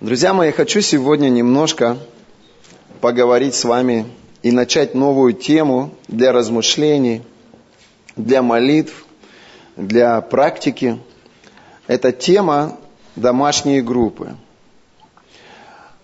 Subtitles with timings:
[0.00, 1.98] Друзья мои, хочу сегодня немножко
[3.00, 4.06] поговорить с вами
[4.44, 7.22] и начать новую тему для размышлений,
[8.14, 9.04] для молитв,
[9.74, 11.00] для практики.
[11.88, 12.78] Это тема
[13.16, 14.36] домашние группы.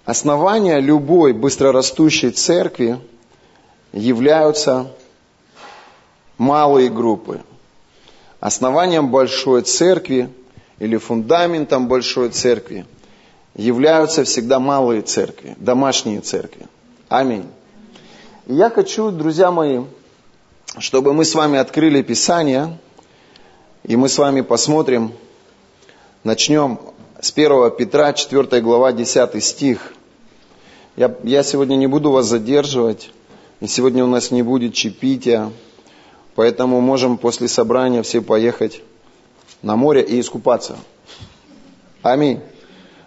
[0.04, 2.98] Основания любой быстрорастущей церкви
[3.92, 4.90] являются
[6.36, 7.42] малые группы.
[8.40, 10.30] Основанием большой церкви
[10.80, 12.86] или фундаментом большой церкви
[13.54, 16.66] являются всегда малые церкви, домашние церкви.
[17.08, 17.46] Аминь.
[18.46, 19.82] И я хочу, друзья мои,
[20.78, 22.78] чтобы мы с вами открыли Писание,
[23.84, 25.12] и мы с вами посмотрим,
[26.24, 26.80] начнем
[27.20, 29.94] с 1 Петра, 4 глава, 10 стих.
[30.96, 33.10] Я, я сегодня не буду вас задерживать,
[33.60, 35.50] и сегодня у нас не будет чипития,
[36.34, 38.80] поэтому можем после собрания все поехать
[39.62, 40.76] на море и искупаться.
[42.02, 42.40] Аминь.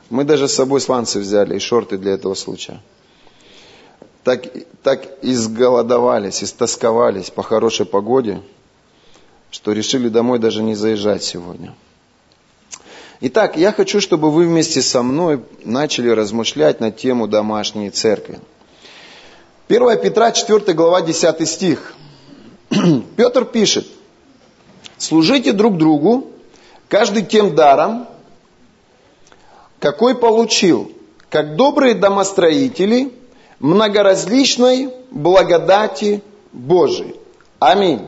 [0.09, 2.79] Мы даже с собой сланцы взяли и шорты для этого случая.
[4.23, 4.45] Так,
[4.84, 8.41] так изголодовались, истосковались по хорошей погоде,
[9.51, 11.73] что решили домой даже не заезжать сегодня.
[13.20, 18.39] Итак, я хочу, чтобы вы вместе со мной начали размышлять на тему домашней церкви.
[19.70, 21.95] 1 Петра, 4 глава, 10 стих.
[23.17, 23.87] Петр пишет,
[24.98, 26.32] «Служите друг другу,
[26.89, 28.07] каждый тем даром,
[29.79, 30.91] какой получил,
[31.29, 33.13] как добрые домостроители
[33.59, 37.15] многоразличной благодати Божией».
[37.59, 38.07] Аминь.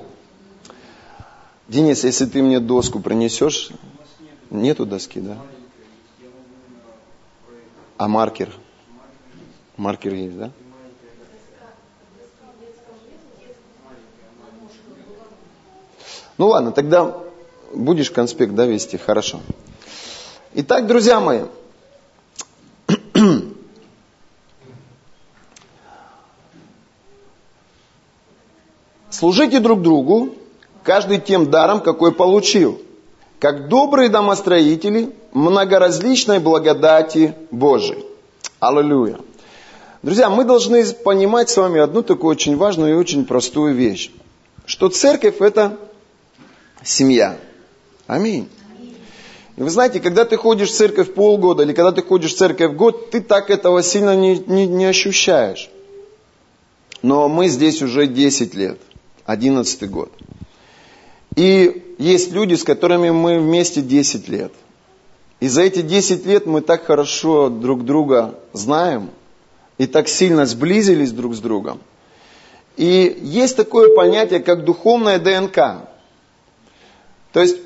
[1.68, 3.70] Денис, если ты мне доску принесешь,
[4.50, 5.38] нету доски, да?
[7.98, 8.50] А маркер?
[9.78, 10.52] Маркер есть, да?
[16.38, 17.18] Ну ладно, тогда
[17.74, 19.42] будешь конспект да, вести, хорошо.
[20.54, 21.42] Итак, друзья мои,
[29.20, 30.30] служите друг другу,
[30.84, 32.82] каждый тем даром, какой получил,
[33.40, 38.06] как добрые домостроители многоразличной благодати Божией.
[38.62, 39.18] Аллилуйя.
[40.04, 44.10] Друзья, мы должны понимать с вами одну такую очень важную и очень простую вещь,
[44.66, 45.78] что церковь это
[46.82, 47.38] семья.
[48.08, 48.48] Аминь.
[49.58, 53.12] Вы знаете, когда ты ходишь в церковь полгода или когда ты ходишь в церковь год,
[53.12, 55.70] ты так этого сильно не, не, не ощущаешь.
[57.02, 58.80] Но мы здесь уже 10 лет,
[59.30, 60.12] 11 год.
[61.36, 64.52] И есть люди, с которыми мы вместе 10 лет.
[65.40, 69.12] И за эти 10 лет мы так хорошо друг друга знаем
[69.78, 71.80] и так сильно сблизились друг с другом.
[72.76, 75.88] И есть такое понятие, как духовная ДНК.
[77.32, 77.58] То есть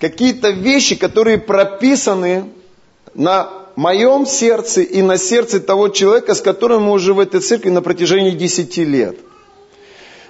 [0.00, 2.44] какие-то вещи, которые прописаны
[3.14, 7.68] на моем сердце и на сердце того человека, с которым мы уже в этой церкви
[7.68, 9.18] на протяжении 10 лет.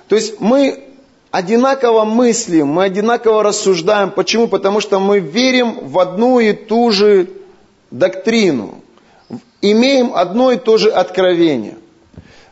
[0.09, 0.83] То есть мы
[1.31, 4.11] одинаково мыслим, мы одинаково рассуждаем.
[4.11, 4.49] Почему?
[4.49, 7.29] Потому что мы верим в одну и ту же
[7.91, 8.83] доктрину,
[9.61, 11.77] имеем одно и то же откровение.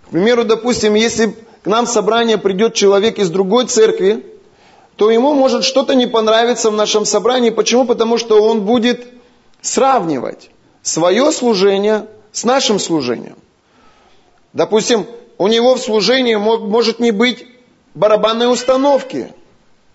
[0.06, 4.24] К примеру, допустим, если к нам в собрание придет человек из другой церкви,
[4.96, 7.50] то ему может что-то не понравиться в нашем собрании.
[7.50, 7.86] Почему?
[7.86, 9.06] Потому что он будет
[9.60, 10.50] сравнивать
[10.82, 13.36] свое служение с нашим служением.
[14.52, 15.06] Допустим,
[15.38, 17.46] у него в служении может не быть
[17.94, 19.32] барабанной установки.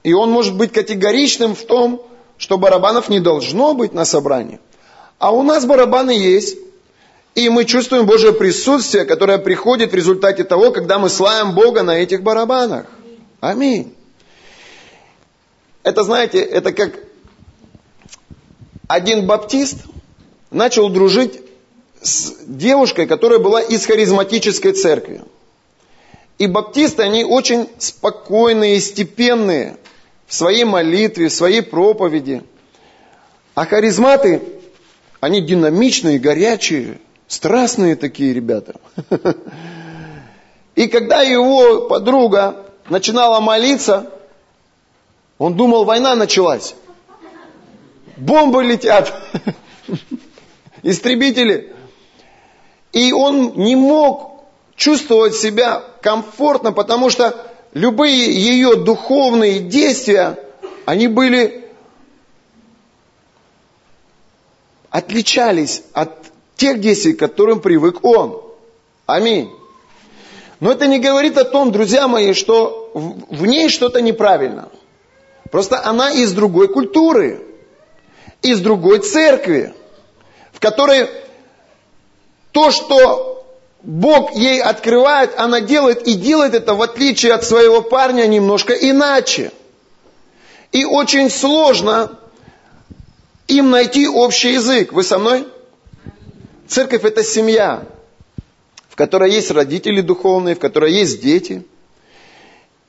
[0.03, 2.03] И он может быть категоричным в том,
[2.38, 4.59] что барабанов не должно быть на собрании.
[5.19, 6.57] А у нас барабаны есть.
[7.34, 11.97] И мы чувствуем Божье присутствие, которое приходит в результате того, когда мы славим Бога на
[11.97, 12.88] этих барабанах.
[13.40, 13.96] Аминь.
[15.84, 17.00] Это, знаете, это как
[18.88, 19.78] один баптист
[20.50, 21.41] начал дружить
[22.01, 25.22] с девушкой, которая была из харизматической церкви.
[26.38, 29.78] И баптисты, они очень спокойные, степенные
[30.25, 32.44] в своей молитве, в своей проповеди.
[33.53, 34.41] А харизматы,
[35.19, 38.76] они динамичные, горячие, страстные такие ребята.
[40.76, 44.09] И когда его подруга начинала молиться,
[45.37, 46.76] он думал, война началась.
[48.17, 49.14] Бомбы летят.
[50.84, 51.76] Истребители.
[52.91, 54.43] И он не мог
[54.76, 57.35] чувствовать себя комфортно, потому что
[57.73, 60.38] любые ее духовные действия,
[60.85, 61.70] они были,
[64.90, 66.11] отличались от
[66.55, 68.41] тех действий, к которым привык он.
[69.05, 69.49] Аминь.
[70.59, 74.70] Но это не говорит о том, друзья мои, что в ней что-то неправильно–
[75.52, 77.41] Просто она из другой культуры,
[78.41, 79.73] из другой церкви,
[80.53, 81.09] в которой
[82.52, 83.46] то, что
[83.84, 89.52] Бог ей открывает, она делает и делает это в отличие от своего парня немножко иначе.
[90.72, 92.18] И очень сложно
[93.48, 94.94] им найти общий язык.
[94.94, 95.48] Вы со мной?
[96.68, 97.86] Церковь это семья,
[98.88, 101.66] в которой есть родители духовные, в которой есть дети.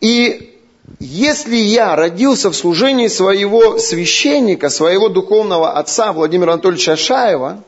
[0.00, 0.60] И
[1.00, 7.64] если я родился в служении своего священника, своего духовного отца Владимира Анатольевича Шаева,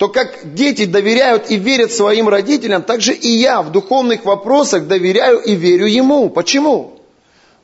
[0.00, 4.86] то как дети доверяют и верят своим родителям, так же и я в духовных вопросах
[4.86, 6.30] доверяю и верю ему.
[6.30, 6.98] Почему?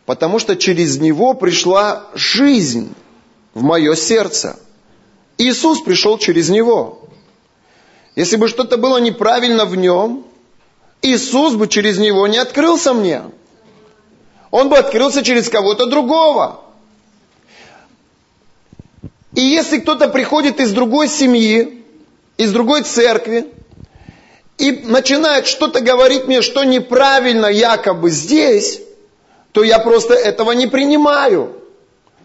[0.05, 2.93] Потому что через него пришла жизнь
[3.55, 4.59] в мое сердце.
[5.39, 7.09] Иисус пришел через него.
[8.17, 10.27] Если бы что-то было неправильно в нем,
[11.01, 13.23] Иисус бы через него не открылся мне.
[14.51, 16.61] Он бы открылся через кого-то другого.
[19.33, 21.77] И если кто-то приходит из другой семьи,
[22.37, 23.47] из другой церкви,
[24.59, 28.81] и начинает что-то говорить мне, что неправильно якобы здесь,
[29.53, 31.57] то я просто этого не принимаю.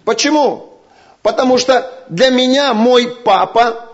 [0.05, 0.79] Почему?
[1.21, 3.89] Потому что для меня мой папа,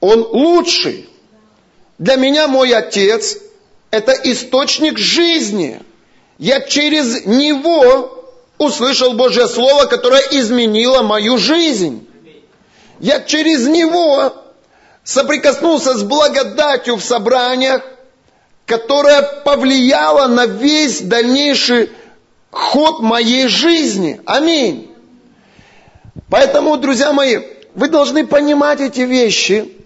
[0.00, 1.08] он лучший.
[1.98, 3.38] Для меня мой отец–
[3.90, 5.80] это источник жизни.
[6.38, 12.08] Я через него услышал Божье Слово, которое изменило мою жизнь.
[12.98, 14.43] Я через него
[15.04, 17.82] соприкоснулся с благодатью в собраниях,
[18.66, 21.90] которая повлияла на весь дальнейший
[22.50, 24.20] ход моей жизни.
[24.24, 24.90] Аминь.
[26.30, 27.40] Поэтому, друзья мои,
[27.74, 29.76] вы должны понимать эти вещи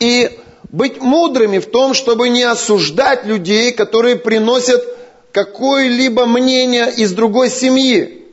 [0.00, 0.38] и
[0.70, 4.84] быть мудрыми в том, чтобы не осуждать людей, которые приносят
[5.32, 8.26] какое-либо мнение из другой семьи.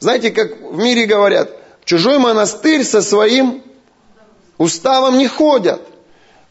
[0.00, 1.50] Знаете, как в мире говорят,
[1.84, 3.62] чужой монастырь со своим
[4.58, 5.80] уставом не ходят.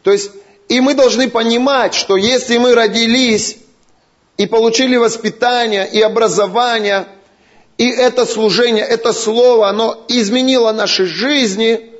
[0.04, 0.32] То есть,
[0.70, 3.58] и мы должны понимать, что если мы родились
[4.38, 7.08] и получили воспитание и образование–
[7.78, 11.92] и это служение, это слово, оно изменило наши жизни,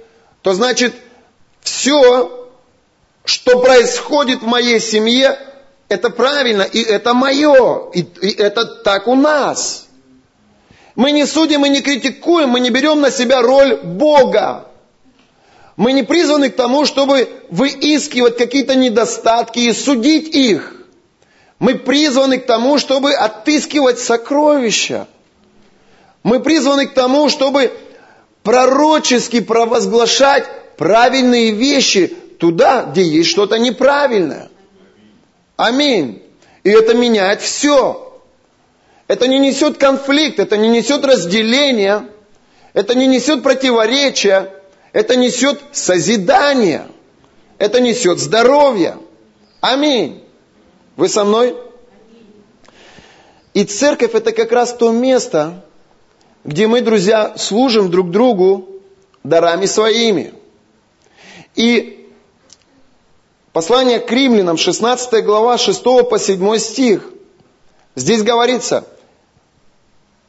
[0.42, 0.94] то значит
[1.62, 2.50] все,
[3.24, 5.38] что происходит в моей семье,
[5.88, 9.88] это правильно, и это мое, и, и это так у нас.
[10.96, 14.67] Мы не судим и не критикуем, мы не берем на себя роль Бога.
[15.78, 20.74] Мы не призваны к тому, чтобы выискивать какие-то недостатки и судить их.
[21.60, 25.08] Мы призваны к тому, чтобы отыскивать сокровища.
[26.24, 27.72] Мы призваны к тому, чтобы
[28.42, 30.46] пророчески провозглашать
[30.78, 32.08] правильные вещи
[32.40, 34.50] туда, где есть что-то неправильное.
[35.58, 36.24] Аминь.
[36.64, 38.20] И это меняет все.
[39.08, 42.10] Это не несет конфликт, это не несет разделения,
[42.74, 44.57] это не несет противоречия,
[44.98, 46.88] это несет созидание,
[47.60, 48.98] это несет здоровье.
[49.62, 50.24] Аминь.
[50.96, 51.56] Вы со мной?
[53.54, 55.64] И церковь это как раз то место,
[56.44, 58.70] где мы, друзья, служим друг другу
[59.24, 60.34] дарами своими.
[61.54, 62.10] И
[63.54, 67.08] послание к римлянам, 16 глава, 6 по 7 стих,
[67.94, 68.84] здесь говорится,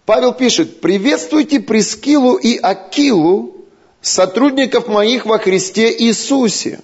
[0.04, 3.57] Павел пишет, «Приветствуйте Прескилу и Акилу,
[4.00, 6.80] сотрудников моих во Христе Иисусе,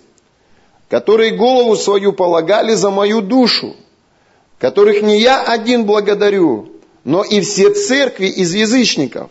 [0.89, 3.77] которые голову свою полагали за мою душу,
[4.59, 6.71] которых не я один благодарю,
[7.05, 9.31] но и все церкви из язычников,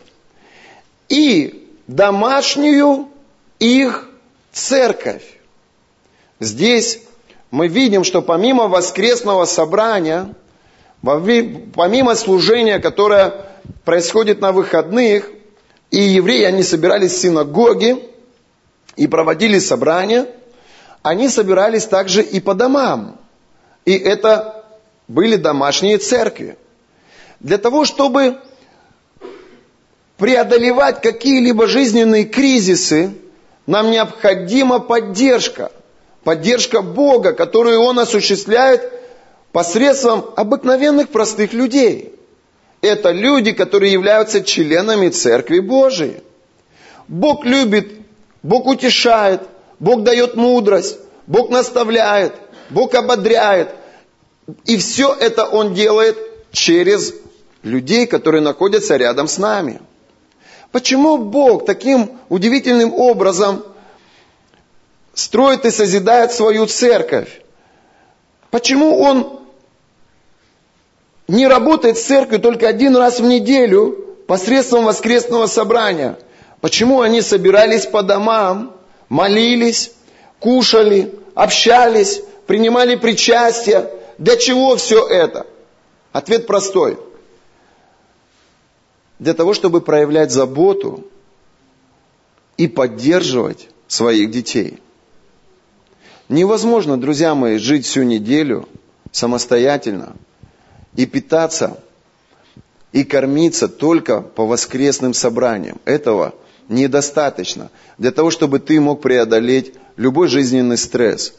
[1.09, 3.09] и домашнюю
[3.59, 4.09] их
[4.51, 5.23] церковь.
[6.39, 7.01] Здесь
[7.51, 10.33] мы видим, что помимо воскресного собрания,
[11.01, 13.47] помимо служения, которое
[13.85, 15.29] происходит на выходных,
[15.93, 17.99] и евреи, они собирались в синагоге
[18.95, 20.25] и проводили собрания,
[21.03, 23.19] они собирались также и по домам.
[23.85, 24.65] И это
[25.07, 26.57] были домашние церкви.
[27.39, 28.39] Для того, чтобы
[30.17, 33.11] преодолевать какие-либо жизненные кризисы,
[33.67, 35.71] нам необходима поддержка.
[36.23, 38.91] Поддержка Бога, которую Он осуществляет
[39.51, 42.15] посредством обыкновенных простых людей.
[42.83, 46.21] Это люди, которые являются членами Церкви Божией.
[47.07, 47.87] Бог любит,
[48.43, 49.39] Бог утешает,
[49.79, 52.33] Бог дает мудрость, Бог наставляет,
[52.69, 53.69] Бог ободряет.
[54.65, 56.17] И все это Он делает
[56.51, 57.13] через
[57.61, 59.79] людей, которые находятся рядом с нами.
[60.73, 63.63] Почему Бог таким удивительным образом
[65.13, 67.43] строит и созидает свою церковь?
[68.51, 69.42] Почему Он
[71.27, 73.91] не работает с церковью только один раз в неделю
[74.27, 76.17] посредством воскресного собрания?
[76.61, 78.75] Почему они собирались по домам,
[79.09, 79.91] молились,
[80.39, 83.89] кушали, общались, принимали причастие.
[84.17, 85.45] Для чего все это?
[86.11, 86.97] Ответ простой.
[89.19, 91.05] Для того, чтобы проявлять заботу
[92.57, 94.79] и поддерживать своих детей.
[96.29, 98.67] Невозможно, друзья мои, жить всю неделю
[99.11, 100.15] самостоятельно
[100.95, 101.79] и питаться
[102.91, 105.79] и кормиться только по воскресным собраниям.
[105.85, 106.33] Этого
[106.69, 107.69] недостаточно.
[107.97, 111.33] Для того, чтобы ты мог преодолеть любой жизненный стресс,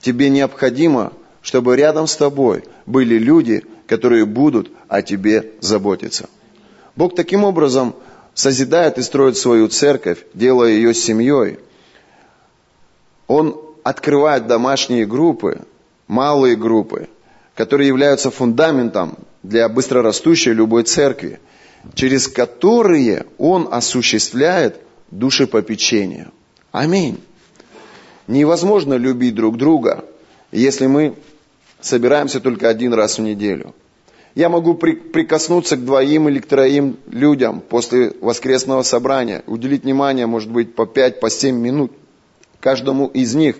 [0.00, 6.28] тебе необходимо, чтобы рядом с тобой были люди, которые будут о тебе заботиться.
[6.94, 7.94] Бог таким образом
[8.34, 11.58] созидает и строит свою церковь, делая ее семьей.
[13.26, 15.60] Он открывает домашние группы,
[16.06, 17.08] малые группы,
[17.56, 21.40] которые являются фундаментом для быстрорастущей любой церкви,
[21.94, 26.28] через которые Он осуществляет душепопечение.
[26.70, 27.18] Аминь.
[28.28, 30.04] Невозможно любить друг друга,
[30.52, 31.14] если мы
[31.80, 33.74] собираемся только один раз в неделю.
[34.34, 40.26] Я могу при, прикоснуться к двоим или к троим людям после воскресного собрания, уделить внимание,
[40.26, 41.92] может быть, по пять, по семь минут
[42.60, 43.56] каждому из них.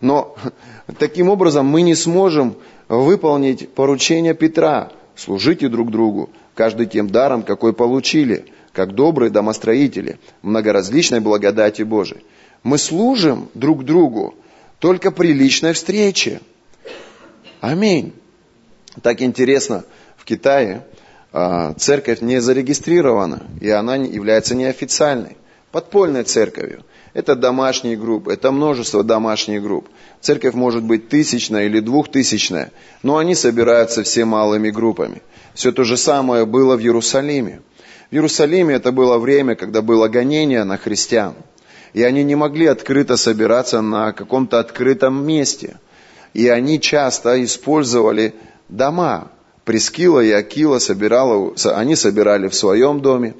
[0.00, 0.34] Но
[0.98, 2.56] таким образом мы не сможем
[2.88, 4.90] выполнить поручение Петра.
[5.14, 12.22] Служите друг другу, каждый тем даром, какой получили, как добрые домостроители, многоразличной благодати Божией.
[12.62, 14.34] Мы служим друг другу
[14.78, 16.40] только при личной встрече.
[17.60, 18.12] Аминь.
[19.02, 19.84] Так интересно,
[20.16, 20.84] в Китае
[21.32, 25.36] а, церковь не зарегистрирована, и она является неофициальной,
[25.72, 26.84] подпольной церковью.
[27.14, 29.88] Это домашние группы, это множество домашних групп.
[30.20, 32.70] Церковь может быть тысячная или двухтысячная,
[33.02, 35.22] но они собираются все малыми группами.
[35.54, 37.60] Все то же самое было в Иерусалиме.
[38.10, 41.34] В Иерусалиме это было время, когда было гонение на христиан.
[41.94, 45.78] И они не могли открыто собираться на каком-то открытом месте.
[46.34, 48.34] И они часто использовали
[48.68, 49.32] дома.
[49.64, 53.34] Прескила и Акила собирала, они собирали в своем доме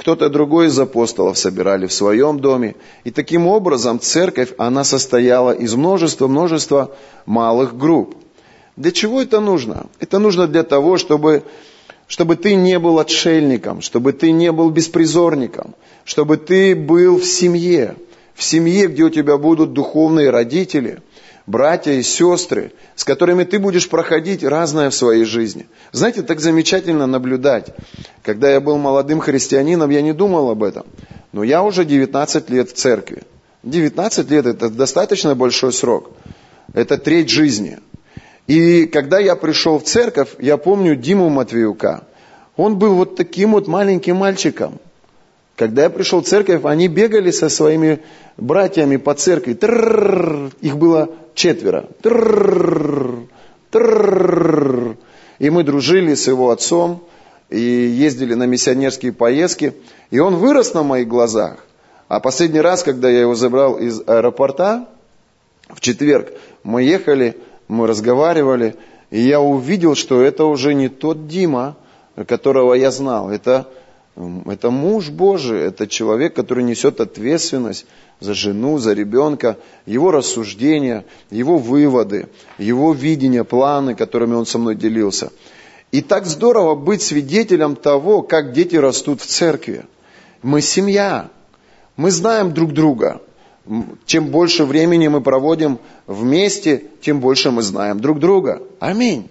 [0.00, 2.74] кто-то другой из апостолов собирали в своем доме.
[3.04, 8.16] И таким образом церковь, она состояла из множества-множества малых групп.
[8.76, 9.88] Для чего это нужно?
[9.98, 11.42] Это нужно для того, чтобы,
[12.06, 15.74] чтобы ты не был отшельником, чтобы ты не был беспризорником,
[16.06, 17.94] чтобы ты был в семье,
[18.34, 21.02] в семье, где у тебя будут духовные родители–
[21.50, 25.66] братья и сестры, с которыми ты будешь проходить разное в своей жизни.
[25.92, 27.74] Знаете, так замечательно наблюдать.
[28.22, 30.86] Когда я был молодым христианином, я не думал об этом.
[31.32, 33.22] Но я уже 19 лет в церкви.
[33.62, 36.10] 19 лет это достаточно большой срок.
[36.72, 37.78] Это треть жизни.
[38.46, 42.04] И когда я пришел в церковь, я помню Диму Матвеюка.
[42.56, 44.80] Он был вот таким вот маленьким мальчиком.
[45.60, 48.00] Когда я пришел в церковь, они бегали со своими
[48.38, 49.52] братьями по церкви.
[49.52, 51.84] Тррррр, их было четверо.
[52.00, 53.26] Тррррр,
[53.70, 54.96] тррррр.
[55.38, 57.04] И мы дружили с его отцом
[57.50, 59.74] и ездили на миссионерские поездки.
[60.10, 61.58] И он вырос на моих глазах.
[62.08, 64.88] А последний раз, когда я его забрал из аэропорта,
[65.68, 66.32] в четверг,
[66.64, 67.36] мы ехали,
[67.68, 68.76] мы разговаривали,
[69.10, 71.76] и я увидел, что это уже не тот Дима,
[72.26, 73.30] которого я знал.
[73.30, 73.68] Это
[74.16, 77.86] это муж Божий, это человек, который несет ответственность
[78.18, 84.74] за жену, за ребенка, его рассуждения, его выводы, его видения, планы, которыми он со мной
[84.74, 85.30] делился.
[85.92, 89.84] И так здорово быть свидетелем того, как дети растут в церкви.
[90.42, 91.30] Мы семья,
[91.96, 93.20] мы знаем друг друга.
[94.06, 98.62] Чем больше времени мы проводим вместе, тем больше мы знаем друг друга.
[98.78, 99.28] Аминь.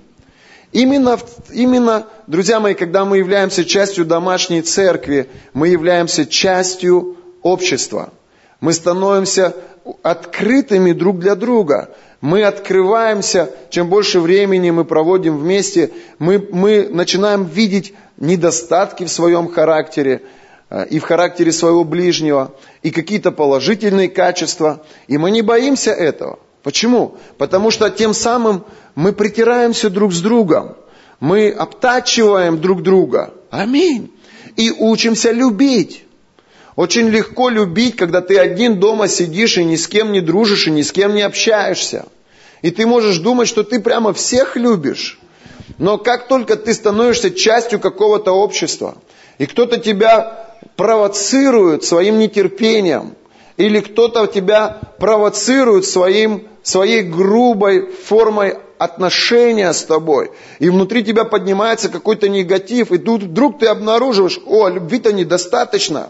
[0.72, 1.18] Именно,
[1.52, 8.14] именно, друзья мои, когда мы являемся частью домашней церкви, мы являемся частью общества.
[8.62, 9.56] Мы становимся
[10.04, 11.90] открытыми друг для друга.
[12.22, 19.48] Мы открываемся, чем больше времени мы проводим вместе, мы, мы начинаем видеть недостатки в своем
[19.48, 20.22] характере
[20.70, 24.84] э, и в характере своего ближнего, и какие-то положительные качества.
[25.08, 26.40] И мы не боимся этого.
[26.63, 27.18] Почему?
[27.38, 30.75] Потому что тем самым мы притираемся друг с другом.
[31.20, 33.34] Мы обтачиваем друг друга.
[33.50, 34.12] Аминь.
[34.56, 36.06] И учимся любить.
[36.75, 40.72] Очень легко любить, когда ты один дома сидишь и ни с кем не дружишь и
[40.72, 42.06] ни с кем не общаешься.
[42.62, 45.20] И ты можешь думать, что ты прямо всех любишь.
[45.78, 48.98] Но как только ты становишься частью какого-то общества,
[49.38, 53.16] и кто-то тебя провоцирует своим нетерпением,
[53.60, 61.89] или кто-то тебя провоцирует своим, своей грубой формой отношения с тобой, и внутри тебя поднимается
[61.89, 66.08] какой-то негатив, и тут вдруг ты обнаруживаешь, о, любви-то недостаточно,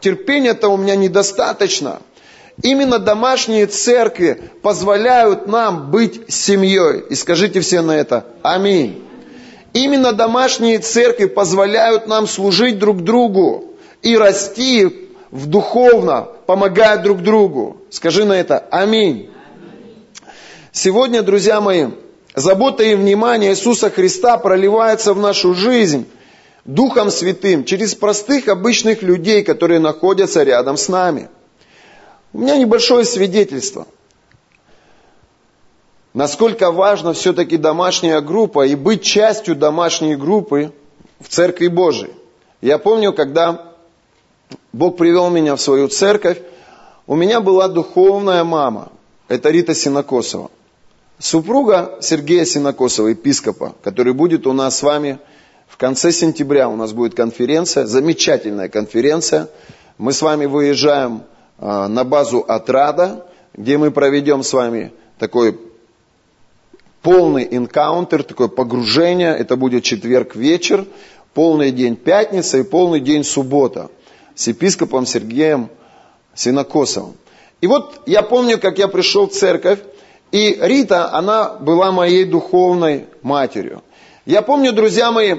[0.00, 2.00] терпения-то у меня недостаточно.
[2.62, 7.04] именно домашние церкви позволяют нам быть семьей.
[7.08, 9.02] И скажите все на это «Аминь».
[9.72, 13.72] Именно домашние церкви позволяют нам служить друг другу
[14.02, 17.78] и расти в духовно, помогая друг другу.
[17.88, 19.30] Скажи на это «Аминь».
[20.70, 21.86] Сегодня, друзья мои,
[22.34, 26.06] забота и внимание Иисуса Христа проливается в нашу жизнь
[26.66, 31.30] Духом Святым через простых обычных людей, которые находятся рядом с нами.
[32.34, 33.86] У меня небольшое свидетельство.
[36.12, 40.70] Насколько важна все-таки домашняя группа и быть частью домашней группы
[41.18, 42.12] в Церкви Божией.
[42.60, 43.71] Я помню, когда
[44.72, 46.38] Бог привел меня в свою церковь,
[47.06, 48.90] у меня была духовная мама.
[49.28, 50.50] Это Рита Синокосова.
[51.18, 55.18] Супруга Сергея Синокосова, епископа, который будет у нас с вами
[55.68, 56.68] в конце сентября.
[56.68, 59.48] У нас будет конференция, замечательная конференция.
[59.98, 61.22] Мы с вами выезжаем
[61.58, 65.58] а, на базу Отрада, где мы проведем с вами такой
[67.02, 69.36] полный энкаунтер, такое погружение.
[69.36, 70.86] Это будет четверг вечер,
[71.34, 73.90] полный день пятница и полный день суббота
[74.34, 75.70] с епископом Сергеем
[76.34, 77.16] Синокосовым.
[77.60, 79.78] И вот я помню, как я пришел в церковь,
[80.32, 83.82] и Рита, она была моей духовной матерью.
[84.24, 85.36] Я помню, друзья мои,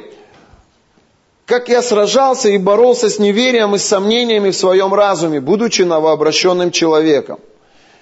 [1.45, 6.71] как я сражался и боролся с неверием и с сомнениями в своем разуме, будучи новообращенным
[6.71, 7.39] человеком.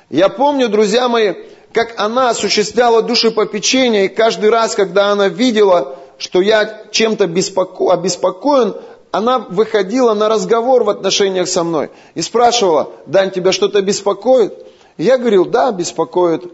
[0.10, 1.34] Я помню, друзья мои,
[1.74, 7.94] как она осуществляла душепопечение, и каждый раз, когда она видела, что я чем-то беспоко...
[7.94, 8.76] обеспокоен,
[9.12, 14.54] она выходила на разговор в отношениях со мной и спрашивала, Дань, тебя что-то беспокоит?
[14.98, 16.52] Я говорил, да, беспокоит.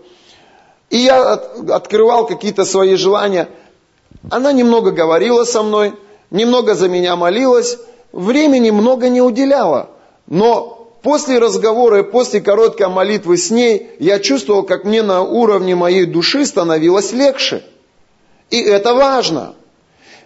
[0.89, 3.49] И я от, открывал какие-то свои желания.
[4.31, 5.93] Она немного говорила со мной,
[6.31, 7.77] немного за меня молилась,
[8.11, 9.89] времени много не уделяла.
[10.25, 15.75] Но после разговора и после короткой молитвы с ней, я чувствовал, как мне на уровне
[15.75, 17.63] моей души становилось легче.
[18.49, 19.55] И это важно.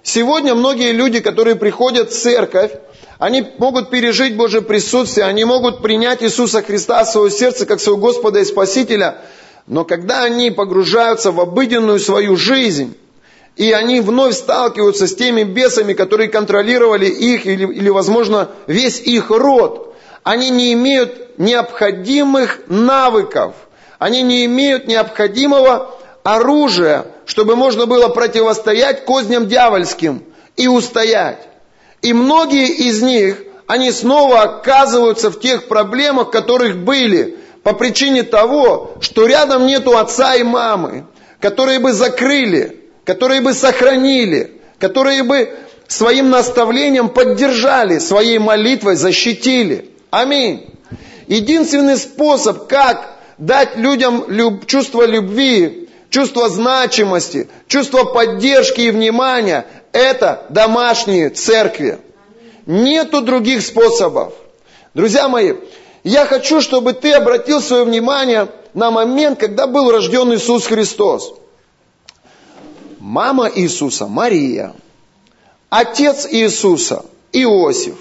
[0.03, 2.71] Сегодня многие люди, которые приходят в церковь,
[3.19, 7.99] они могут пережить Божье присутствие, они могут принять Иисуса Христа в свое сердце как своего
[7.99, 9.17] Господа и Спасителя–
[9.67, 12.97] но когда они погружаются в обыденную свою жизнь,
[13.55, 19.29] и они вновь сталкиваются с теми бесами, которые контролировали их или, или возможно, весь их
[19.29, 23.55] род, они не имеют необходимых навыков,
[23.99, 30.21] они не имеют необходимого оружия, чтобы можно было противостоять козням дьявольским
[30.57, 31.47] и устоять.
[32.01, 38.97] И многие из них, они снова оказываются в тех проблемах, которых были, по причине того,
[38.99, 41.05] что рядом нету отца и мамы,
[41.39, 45.53] которые бы закрыли, которые бы сохранили, которые бы
[45.87, 49.89] своим наставлением поддержали, своей молитвой защитили.
[50.09, 50.69] Аминь.
[51.27, 60.45] Единственный способ, как дать людям люб, чувство любви, чувство значимости, чувство поддержки и внимания, это
[60.49, 61.99] домашние церкви.
[62.67, 64.33] Нету других способов.
[64.93, 65.53] Друзья мои,
[66.03, 71.33] я хочу, чтобы ты обратил свое внимание на момент, когда был рожден Иисус Христос.
[72.99, 74.73] Мама Иисуса Мария,
[75.69, 77.95] отец Иисуса Иосиф.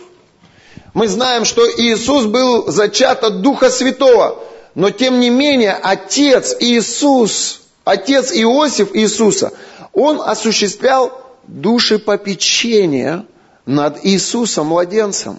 [0.92, 4.42] Мы знаем, что Иисус был зачат от Духа Святого,
[4.75, 9.53] но тем не менее отец Иисус, отец Иосиф Иисуса,
[9.93, 13.27] он осуществлял душепопечение
[13.66, 15.38] над Иисусом, младенцем.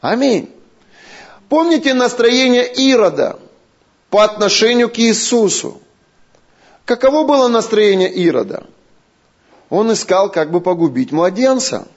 [0.00, 0.50] Аминь.
[1.48, 3.38] Помните настроение Ирода
[4.10, 5.80] по отношению к Иисусу?
[6.84, 8.64] Каково было настроение Ирода?
[9.70, 11.88] Он искал как бы погубить младенца.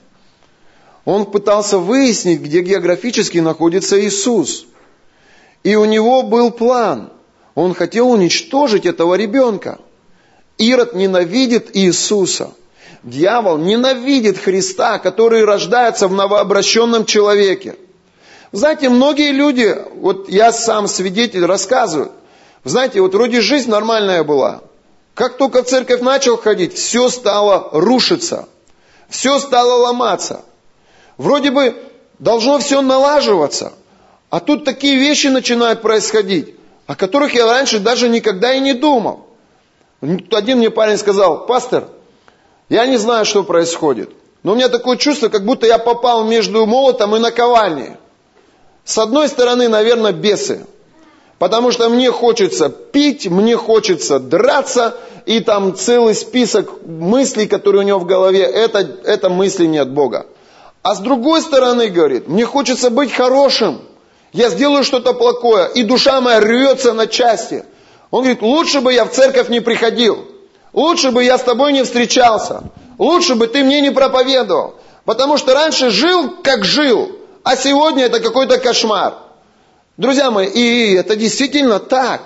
[1.04, 4.66] Он пытался выяснить, где географически находится Иисус.
[5.62, 7.12] И у него был план.
[7.60, 9.78] Он хотел уничтожить этого ребенка.
[10.56, 12.52] Ирод ненавидит Иисуса.
[13.02, 17.76] Дьявол ненавидит Христа, который рождается в новообращенном человеке.
[18.52, 22.12] Знаете, многие люди, вот я сам свидетель, рассказываю,
[22.64, 24.62] знаете, вот вроде жизнь нормальная была.
[25.12, 28.48] Как только в церковь начал ходить, все стало рушиться.
[29.10, 30.46] Все стало ломаться.
[31.18, 31.76] Вроде бы
[32.18, 33.74] должно все налаживаться.
[34.30, 36.54] А тут такие вещи начинают происходить,
[36.90, 39.26] о которых я раньше даже никогда и не думал.
[40.32, 41.84] Один мне парень сказал, пастор,
[42.68, 44.10] я не знаю, что происходит,
[44.42, 47.92] но у меня такое чувство, как будто я попал между молотом и наковальней.
[48.84, 50.66] С одной стороны, наверное, бесы.
[51.38, 57.86] Потому что мне хочется пить, мне хочется драться, и там целый список мыслей, которые у
[57.86, 60.26] него в голове, это, это мысли не от Бога.
[60.82, 63.80] А с другой стороны, говорит, мне хочется быть хорошим.
[64.32, 67.64] Я сделаю что-то плохое, и душа моя рвется на части.
[68.10, 70.26] Он говорит, лучше бы я в церковь не приходил,
[70.72, 72.62] лучше бы я с тобой не встречался,
[72.98, 77.12] лучше бы ты мне не проповедовал, потому что раньше жил, как жил,
[77.42, 79.14] а сегодня это какой-то кошмар.
[79.96, 82.22] Друзья мои, и это действительно так.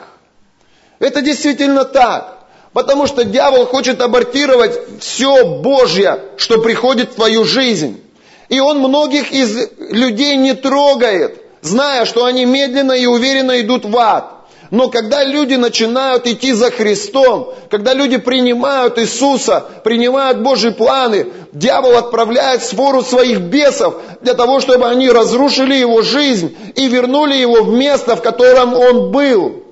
[0.99, 2.39] Это действительно так.
[2.73, 8.03] Потому что дьявол хочет абортировать все Божье, что приходит в твою жизнь.
[8.49, 13.97] И он многих из людей не трогает, зная, что они медленно и уверенно идут в
[13.97, 14.31] ад.
[14.71, 21.97] Но когда люди начинают идти за Христом, когда люди принимают Иисуса, принимают Божьи планы, дьявол
[21.97, 27.73] отправляет свору своих бесов для того, чтобы они разрушили его жизнь и вернули его в
[27.73, 29.63] место, в котором он был.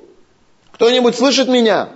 [0.72, 1.90] Кто-нибудь слышит меня?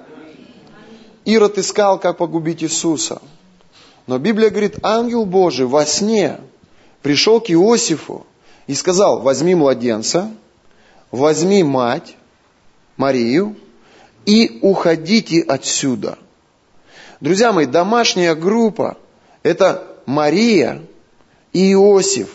[1.24, 3.20] Ирод искал, как погубить Иисуса.
[4.06, 6.38] Но Библия говорит, ангел Божий во сне
[7.02, 8.26] пришел к Иосифу
[8.66, 10.30] и сказал, возьми младенца,
[11.10, 12.16] возьми мать,
[12.96, 13.56] Марию,
[14.24, 16.18] и уходите отсюда.
[17.20, 18.96] Друзья мои, домашняя группа–
[19.42, 20.82] это Мария
[21.52, 22.28] и Иосиф,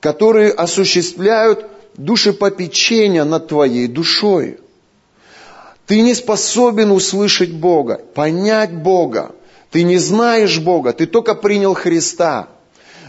[0.00, 4.58] которые осуществляют душепопечение над твоей душой.
[5.86, 9.32] Ты не способен услышать Бога, понять Бога.
[9.70, 12.48] Ты не знаешь Бога, ты только принял Христа.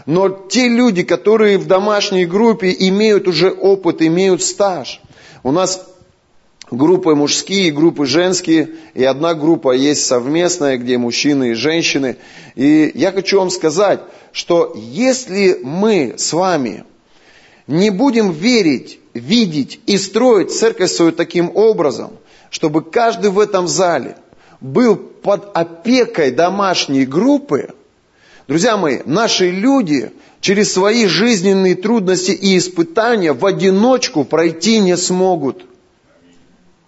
[0.06, 5.00] Но те люди, которые в домашней группе имеют уже опыт, имеют стаж.
[5.42, 5.86] У нас
[6.70, 12.16] группы мужские, группы женские, и одна группа есть совместная, где мужчины и женщины.
[12.54, 14.00] И я хочу вам сказать,
[14.32, 16.84] что если мы с вами
[17.66, 22.12] не будем верить, видеть и строить церковь свою таким образом,
[22.50, 24.16] чтобы каждый в этом зале
[24.60, 27.74] был под опекой домашней группы,
[28.46, 35.64] друзья мои, наши люди через свои жизненные трудности и испытания в одиночку пройти не смогут.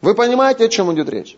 [0.03, 1.37] Вы понимаете, о чем идет речь?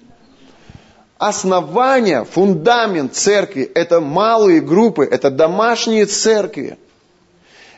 [1.17, 6.79] Основание, фундамент церкви– это малые группы, это домашние церкви.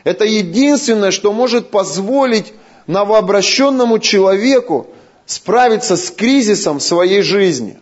[0.04, 2.52] Это единственное, что может позволить
[2.86, 4.88] новообращенному человеку
[5.26, 7.78] справиться с кризисом своей жизни.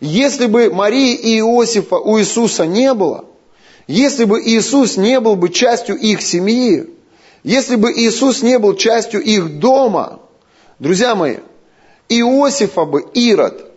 [0.00, 3.24] Если бы Марии и Иосифа у Иисуса не было,
[3.88, 6.88] если бы Иисус не был бы частью их семьи,
[7.42, 10.20] если бы Иисус не был частью их дома,
[10.78, 11.38] друзья мои,
[12.10, 13.72] Иосифа бы Ирод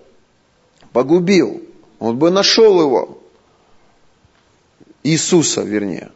[0.92, 1.64] погубил,
[1.98, 3.20] он бы нашел его,
[5.02, 6.12] Иисуса вернее.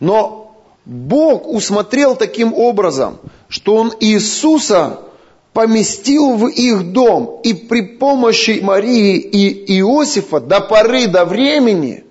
[0.00, 3.18] Но Бог усмотрел таким образом,
[3.48, 5.00] что Он Иисуса
[5.52, 12.05] поместил в их дом и при помощи Марии и Иосифа до поры до времени,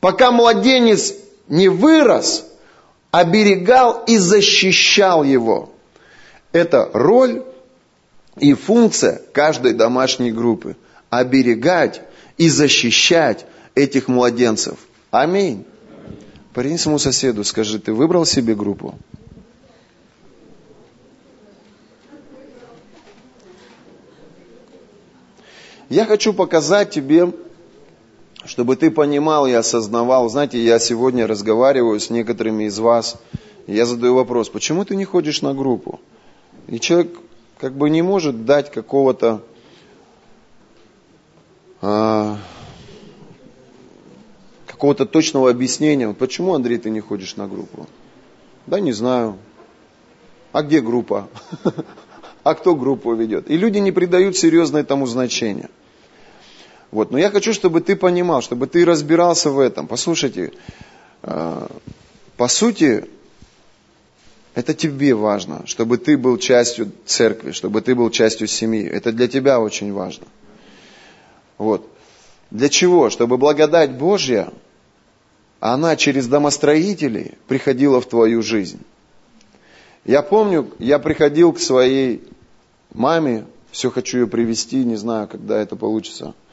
[0.00, 1.14] пока младенец
[1.48, 2.46] не вырос,
[3.10, 5.70] оберегал и защищал его.
[6.52, 7.44] Это роль
[8.38, 10.76] и функция каждой домашней группы.
[11.10, 12.02] Оберегать
[12.38, 14.78] и защищать этих младенцев.
[15.10, 15.64] Аминь.
[16.54, 18.96] Парень своему соседу, скажи, ты выбрал себе группу?
[25.88, 27.32] Я хочу показать тебе,
[28.50, 30.28] чтобы ты понимал и осознавал.
[30.28, 33.16] Знаете, я сегодня разговариваю с некоторыми из вас,
[33.68, 36.00] и я задаю вопрос, почему ты не ходишь на группу?
[36.66, 37.16] И человек
[37.58, 39.40] как бы не может дать какого-то
[41.80, 42.38] а,
[44.66, 46.12] какого-то точного объяснения.
[46.12, 47.86] Почему, Андрей, ты не ходишь на группу?
[48.66, 49.36] Да не знаю.
[50.50, 51.28] А где группа?
[52.42, 53.50] А кто группу ведет?
[53.50, 55.68] И люди не придают серьезно этому значения.
[56.90, 57.10] Вот.
[57.10, 59.86] Но я хочу, чтобы ты понимал, чтобы ты разбирался в этом.
[59.86, 60.52] Послушайте,
[61.22, 61.66] э,
[62.36, 63.04] по сути,
[64.54, 68.84] это тебе важно, чтобы ты был частью церкви, чтобы ты был частью семьи.
[68.84, 70.26] Это для тебя очень важно.
[71.58, 71.88] Вот.
[72.50, 73.10] Для чего?
[73.10, 74.52] Чтобы благодать Божья,
[75.60, 78.80] она через домостроителей приходила в твою жизнь.
[80.04, 82.24] Я помню, я приходил к своей
[82.92, 86.34] маме, все хочу ее привести, не знаю, когда это получится–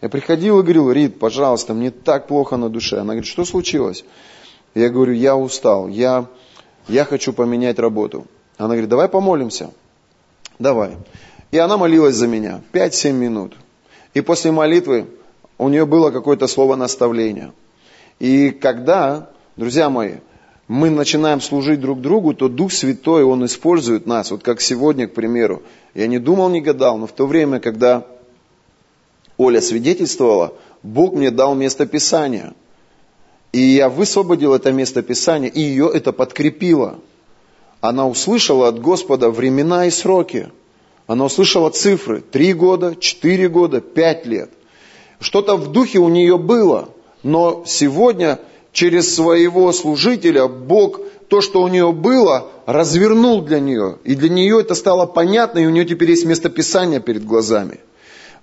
[0.00, 2.96] я приходил и говорил, Рит, пожалуйста, мне так плохо на душе.
[2.96, 4.04] Она говорит, что случилось?
[4.74, 6.26] Я говорю, я устал, я,
[6.88, 8.26] я хочу поменять работу.
[8.56, 9.70] Она говорит, давай помолимся.
[10.58, 10.96] Давай.
[11.50, 13.54] И она молилась за меня 5-7 минут.
[14.14, 15.06] И после молитвы
[15.58, 17.52] у нее было какое-то слово наставления.
[18.18, 20.14] И когда, друзья мои,
[20.68, 24.30] мы начинаем служить друг другу, то Дух Святой, Он использует нас.
[24.30, 25.62] Вот как сегодня, к примеру.
[25.94, 28.06] Я не думал, не гадал, но в то время, когда
[29.40, 32.52] Оля свидетельствовала, Бог мне дал место Писания.
[33.52, 36.98] И я высвободил это место Писания, и ее это подкрепило.
[37.80, 40.50] она услышала от Господа времена и сроки.
[41.06, 42.20] Она услышала цифры.
[42.20, 44.50] Три года, четыре года, пять лет.
[45.20, 46.90] Что-то в духе у нее было.
[47.22, 48.38] Но сегодня
[48.72, 53.96] через своего служителя Бог то, что у нее было, развернул для нее.
[54.04, 57.80] И для нее это стало понятно, и у нее теперь есть местописание перед глазами.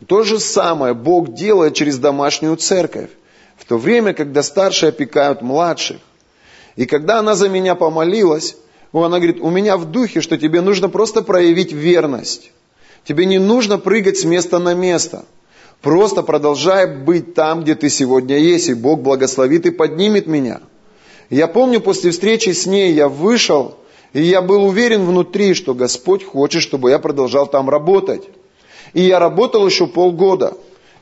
[0.06, 3.10] То же самое Бог делает через домашнюю церковь.
[3.58, 5.98] В то время, когда старшие опекают младших.
[6.76, 8.56] И когда она за меня помолилась,
[8.94, 12.52] она говорит, у меня в духе, что тебе нужно просто проявить верность.
[13.04, 15.26] Тебе не нужно прыгать с места на место.
[15.82, 20.62] Просто продолжай быть там, где ты сегодня есть, и Бог благословит и поднимет меня.
[21.30, 23.76] Я помню, после встречи с ней я вышел,
[24.14, 28.24] и я был уверен внутри, что Господь хочет, чтобы я продолжал там работать.
[28.94, 30.54] И я работал еще полгода.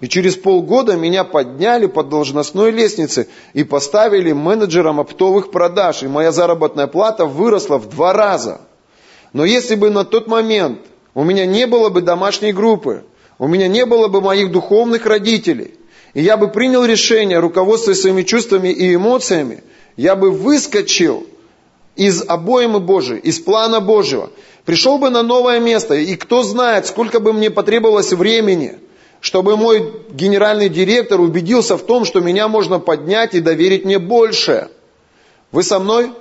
[0.02, 6.04] И через полгода меня подняли по должностной лестнице и поставили менеджером оптовых продаж.
[6.04, 8.62] И моя заработная плата выросла в два раза.
[9.34, 10.80] Но если бы на тот момент
[11.14, 13.04] у меня не было бы домашней группы,
[13.40, 15.74] у меня не было бы моих духовных родителей,
[16.14, 19.64] и я бы принял решение, руководствуясь своими чувствами и эмоциями,
[19.98, 21.28] я бы выскочил
[21.96, 24.30] из обоймы Божией, из плана Божьего,
[24.66, 28.80] пришел бы на новое место, и кто знает, сколько бы мне потребовалось времени,
[29.22, 34.70] чтобы мой генеральный директор убедился в том, что меня можно поднять и доверить мне больше.
[35.52, 36.12] Вы со мной?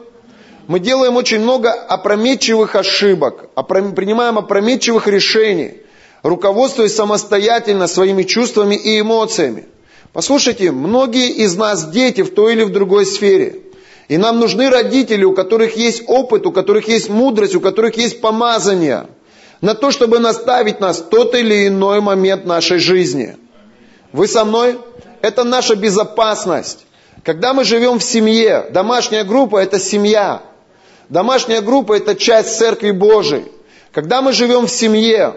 [0.66, 5.82] Мы делаем очень много опрометчивых ошибок, принимаем опрометчивых решений,
[6.22, 9.66] руководствуясь самостоятельно своими чувствами и эмоциями.
[10.14, 13.63] Послушайте, многие из нас дети в той или в другой сфере.
[14.08, 18.20] И нам нужны родители, у которых есть опыт, у которых есть мудрость, у которых есть
[18.20, 19.06] помазание
[19.60, 23.36] на то, чтобы наставить нас в тот или иной момент нашей жизни.
[24.12, 24.78] Вы со мной?
[25.22, 26.84] Это наша безопасность.
[27.22, 30.42] Когда мы живем в семье, домашняя группа– это семья.
[31.08, 33.46] Домашняя группа– это часть Церкви Божией.
[33.92, 35.34] Когда мы живем в семье,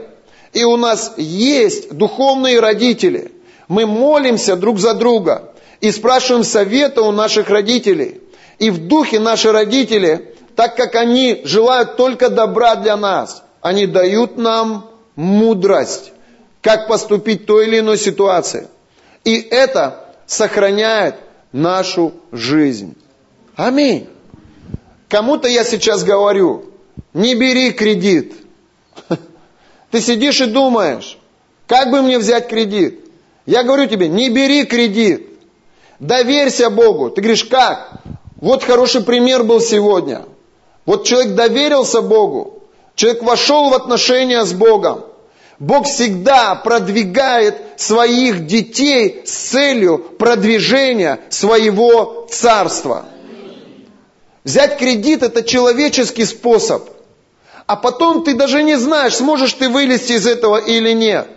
[0.51, 3.31] и у нас есть духовные родители,
[3.69, 8.19] мы молимся друг за друга и спрашиваем совета у наших родителей–
[8.59, 14.37] и в духе наши родители, так как они желают только добра для нас, они дают
[14.37, 16.11] нам мудрость,
[16.61, 18.67] как поступить в той или иной ситуации.
[19.23, 21.15] И это сохраняет
[21.51, 22.95] нашу жизнь.
[23.55, 24.07] Аминь.
[25.09, 26.65] Кому-то я сейчас говорю,
[27.13, 28.33] не бери кредит.
[29.91, 31.17] Ты сидишь и думаешь,
[31.65, 33.05] как бы мне взять кредит?
[33.45, 35.27] Я говорю тебе, не бери кредит.
[35.99, 37.09] Доверься Богу.
[37.09, 38.01] Ты говоришь, как?
[38.39, 40.25] Вот хороший пример был сегодня.
[40.85, 42.63] Вот человек доверился Богу,
[42.95, 45.03] человек вошел в отношения с Богом.
[45.59, 53.05] Бог всегда продвигает своих детей с целью продвижения своего царства.
[54.43, 56.87] Взять кредит– это человеческий способ.
[57.65, 61.27] А потом ты даже не знаешь, сможешь ты вылезти из этого или нет.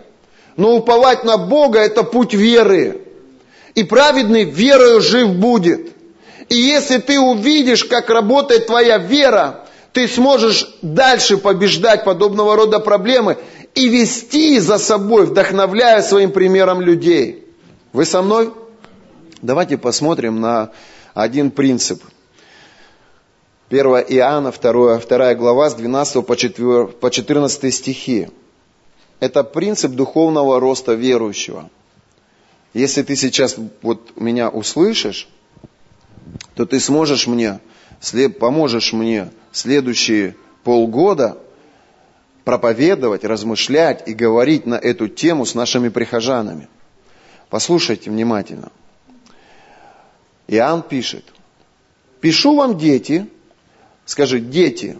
[0.55, 3.01] Но уповать на Бога– это путь веры.
[3.73, 5.95] И праведный верою жив будет–
[6.51, 9.61] и если ты увидишь, как работает твоя вера,
[9.93, 13.37] ты сможешь дальше побеждать подобного рода проблемы
[13.73, 17.45] и вести за собой, вдохновляя своим примером людей.
[17.93, 18.53] Вы со мной?
[19.41, 20.71] Давайте посмотрим на
[21.13, 22.03] один принцип.
[23.69, 28.27] 1 Иоанна, 2, 2 глава, с 12 по 14 стихи.
[29.21, 31.69] Это принцип духовного роста верующего.
[32.73, 35.29] Если ты сейчас вот меня услышишь,
[36.55, 37.59] то ты сможешь мне,
[38.39, 41.37] поможешь мне следующие полгода
[42.43, 46.67] проповедовать, размышлять и говорить на эту тему с нашими прихожанами.
[47.49, 48.71] Послушайте внимательно.
[50.47, 51.23] Иоанн пишет,
[52.19, 53.27] пишу вам, дети,
[54.05, 54.97] скажи, дети,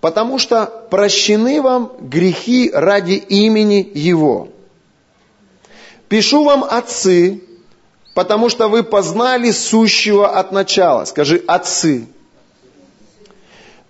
[0.00, 4.48] потому что прощены вам грехи ради имени Его.
[6.08, 7.40] Пишу вам, отцы,
[8.14, 11.04] потому что вы познали сущего от начала.
[11.04, 12.06] Скажи, отцы.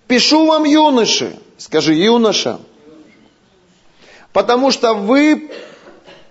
[0.07, 2.59] Пишу вам, юноши, скажи, юноша,
[4.31, 5.49] потому что вы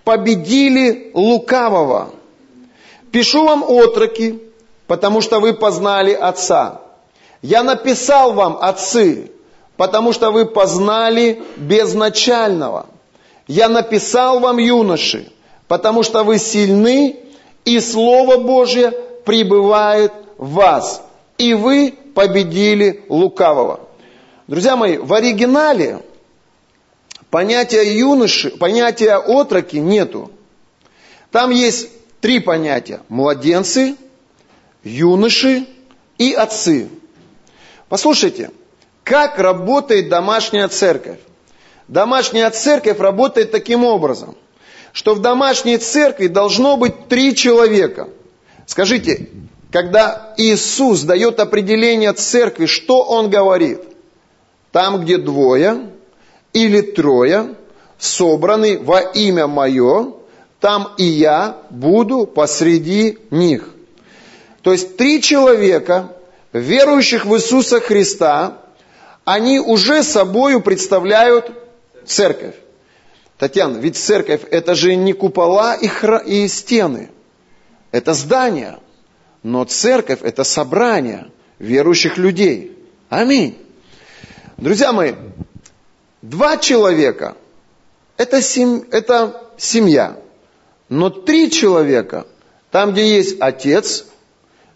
[0.03, 2.13] победили лукавого.
[3.11, 4.41] Пишу вам, отроки,
[4.87, 6.81] потому что вы познали Отца.
[7.41, 9.29] Я написал вам, отцы,
[9.75, 12.85] потому что вы познали безначального.
[13.47, 15.29] Я написал вам, юноши,
[15.67, 17.22] потому что вы сильны
[17.65, 18.91] и Слово Божье
[19.25, 21.01] пребывает в вас,
[21.37, 23.81] и вы победили лукавого.
[24.47, 26.01] Друзья мои, в оригинале
[27.29, 30.31] понятия юноши, понятия отроки нету.
[31.31, 31.89] Там есть
[32.21, 33.01] три понятия.
[33.09, 33.95] Младенцы,
[34.83, 35.65] юноши
[36.17, 36.89] и отцы.
[37.89, 38.51] Послушайте,
[39.03, 41.19] как работает домашняя церковь?
[41.87, 44.35] Домашняя церковь работает таким образом,
[44.93, 48.07] что в домашней церкви должно быть три человека.
[48.67, 49.27] Скажите,
[49.71, 53.81] когда Иисус дает определение церкви, что Он говорит?
[54.71, 55.89] Там, где двое
[56.53, 57.55] или трое
[57.97, 60.13] собраны во имя Мое,
[60.59, 63.69] там и я буду посреди них.
[64.61, 66.15] То есть три человека,
[66.53, 68.59] верующих в Иисуса Христа,
[69.25, 71.51] они уже собою представляют
[72.05, 72.55] церковь.
[73.37, 76.17] Татьяна, ведь церковь это же не купола и, хра...
[76.19, 77.09] и стены.
[77.91, 78.79] Это здание.
[79.41, 81.27] Но церковь это собрание
[81.59, 82.77] верующих людей.
[83.09, 83.57] Аминь.
[84.57, 85.13] Друзья мои,
[86.21, 87.35] два человека
[88.17, 88.85] это, сем...
[88.91, 90.17] это семья.
[90.89, 92.27] Но три человека,
[92.71, 94.05] там, где есть отец,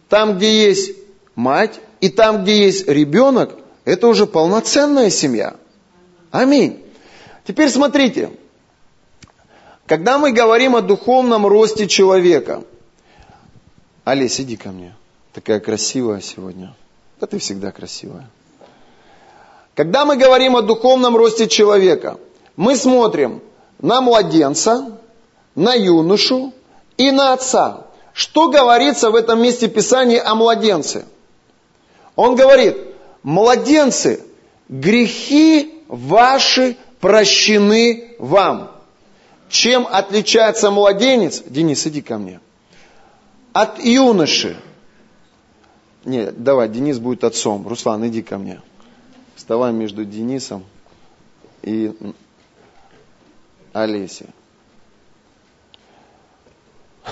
[0.10, 0.91] там, где есть
[1.36, 5.56] мать, и там, где есть ребенок, это уже полноценная семья.
[6.32, 6.84] Аминь.
[7.46, 8.32] Теперь смотрите,
[9.88, 12.63] когда мы говорим о духовном росте человека,
[14.04, 14.93] Олесь, иди ко мне,
[15.34, 16.76] такая красивая сегодня.
[17.19, 18.30] Да ты всегда красивая.
[19.76, 22.17] Когда мы говорим о духовном росте человека,
[22.58, 23.41] мы смотрим
[23.80, 25.00] на младенца,
[25.56, 26.54] на юношу
[26.97, 27.88] и на отца.
[28.13, 31.06] Что говорится в этом месте Писания о младенце?
[32.15, 32.76] Он говорит,
[33.23, 34.21] младенцы,
[34.67, 38.77] грехи ваши прощены вам.
[39.50, 41.42] Чем отличается младенец?
[41.46, 42.40] Денис, иди ко мне.
[43.54, 44.58] От юноши.
[46.06, 47.68] Нет, давай, Денис будет отцом.
[47.68, 48.62] Руслан, иди ко мне.
[49.36, 50.66] Вставай между Денисом
[51.64, 51.96] и
[53.74, 54.28] Олесей.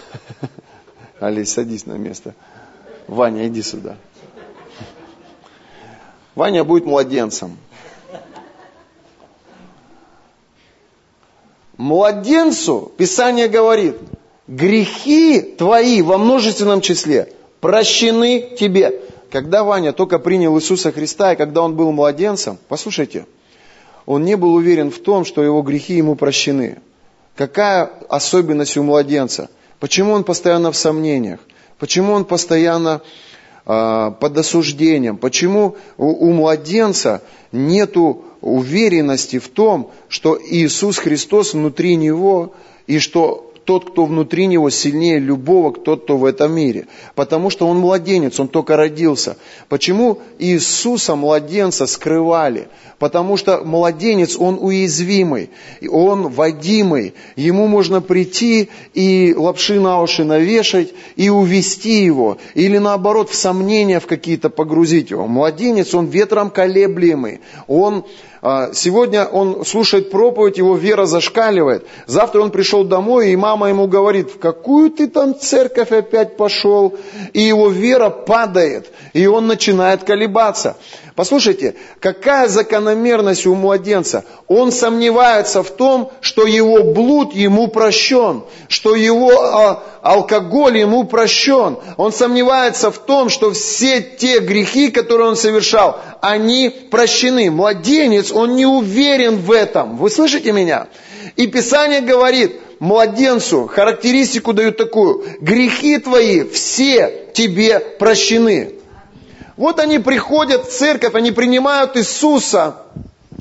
[1.20, 2.36] Олесь, садись на место.
[3.08, 3.98] Ваня, иди сюда.
[6.36, 7.58] Ваня будет младенцем.
[11.78, 13.98] Младенцу Писание говорит,
[14.48, 19.02] грехи твои во множественном числе прощены тебе.
[19.32, 23.26] Когда Ваня только принял Иисуса Христа, и когда он был младенцем, послушайте,
[24.06, 26.78] он не был уверен в том, что его грехи ему прощены.
[27.36, 29.50] Какая особенность у младенца?
[29.80, 31.40] Почему он постоянно в сомнениях?
[31.80, 33.02] Почему он постоянно
[33.66, 35.18] э, под осуждением?
[35.18, 42.54] Почему у, у младенца нету уверенности в том, что Иисус Христос внутри него
[42.88, 46.88] и что тот, кто внутри него, сильнее любого, кто, кто в этом мире.
[47.16, 49.38] Потому что он младенец, он только родился.
[49.70, 52.68] Почему Иисуса, младенца, скрывали?
[53.00, 55.50] Потому что младенец, он уязвимый,
[55.90, 57.16] он водимый.
[57.36, 62.38] Ему можно прийти и лапши на уши навешать и увести его.
[62.54, 65.28] Или наоборот, в сомнения в какие-то погрузить его.
[65.28, 67.42] Младенец, он ветром колеблемый.
[67.68, 68.06] Он
[68.42, 71.86] сегодня он слушает проповедь, его вера зашкаливает.
[72.06, 76.96] Завтра он пришел домой, и мама ему говорит, в какую ты там церковь опять пошел?
[77.34, 80.76] И его вера падает, и он начинает колебаться.
[81.16, 84.26] Послушайте, какая закономерность у младенца?
[84.50, 91.78] Он сомневается в том, что его блуд ему прощен, что его а, алкоголь ему прощен.
[91.96, 97.50] Он сомневается в том, что все те грехи, которые он совершал, они прощены.
[97.50, 99.96] Младенец, он не уверен в этом.
[99.96, 100.88] Вы слышите меня?
[101.38, 108.75] И Писание говорит, младенцу характеристику дают такую, грехи твои все тебе прощены.
[109.58, 112.76] Вот они приходят в церковь, они принимают Иисуса,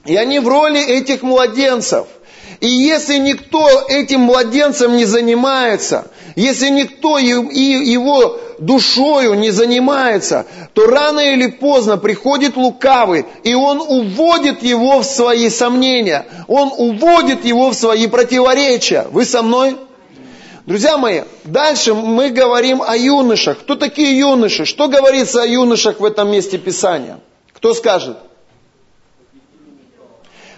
[0.04, 2.06] и они в роли этих младенцев.
[2.60, 11.20] И если никто этим младенцем не занимается, если никто его душою не занимается, то рано
[11.20, 17.74] или поздно приходит лукавый, и он уводит его в свои сомнения, он уводит его в
[17.74, 19.06] свои противоречия.
[19.10, 19.76] Вы со мной?
[20.66, 23.58] Друзья мои, дальше мы говорим о юношах.
[23.60, 24.64] Кто такие юноши?
[24.64, 27.20] Что говорится о юношах в этом месте Писания?
[27.52, 28.16] Кто скажет?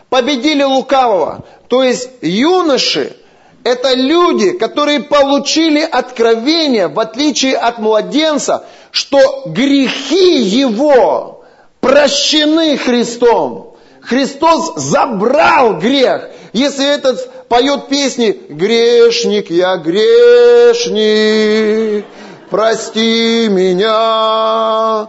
[0.09, 1.45] Победили лукавого.
[1.67, 3.17] То есть юноши–
[3.65, 11.45] это люди, которые получили откровение, в отличие от младенца, что грехи его
[11.81, 13.77] прощены Христом.
[14.03, 16.31] Христос забрал грех.
[16.53, 20.87] Если этот поет песни «Грешник, я грешник,
[22.51, 25.09] прости меня»,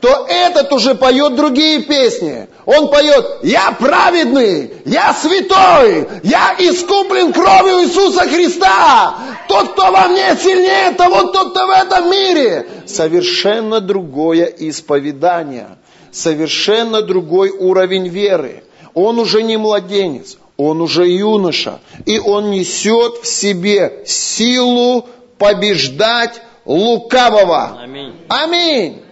[0.00, 2.48] то этот уже поет другие песни.
[2.64, 9.14] Он поет «Я праведный, я святой, я искуплен кровью Иисуса Христа,
[9.48, 12.66] тот, кто во мне сильнее того, тот, кто в этом мире».
[12.86, 15.68] Совершенно другое исповедание–
[16.16, 18.64] совершенно другой уровень веры.
[18.94, 21.80] Он уже не младенец, он уже юноша.
[22.04, 25.06] И он несет в себе силу
[25.38, 27.78] побеждать лукавого.
[27.82, 28.14] Аминь.
[28.28, 29.02] Аминь.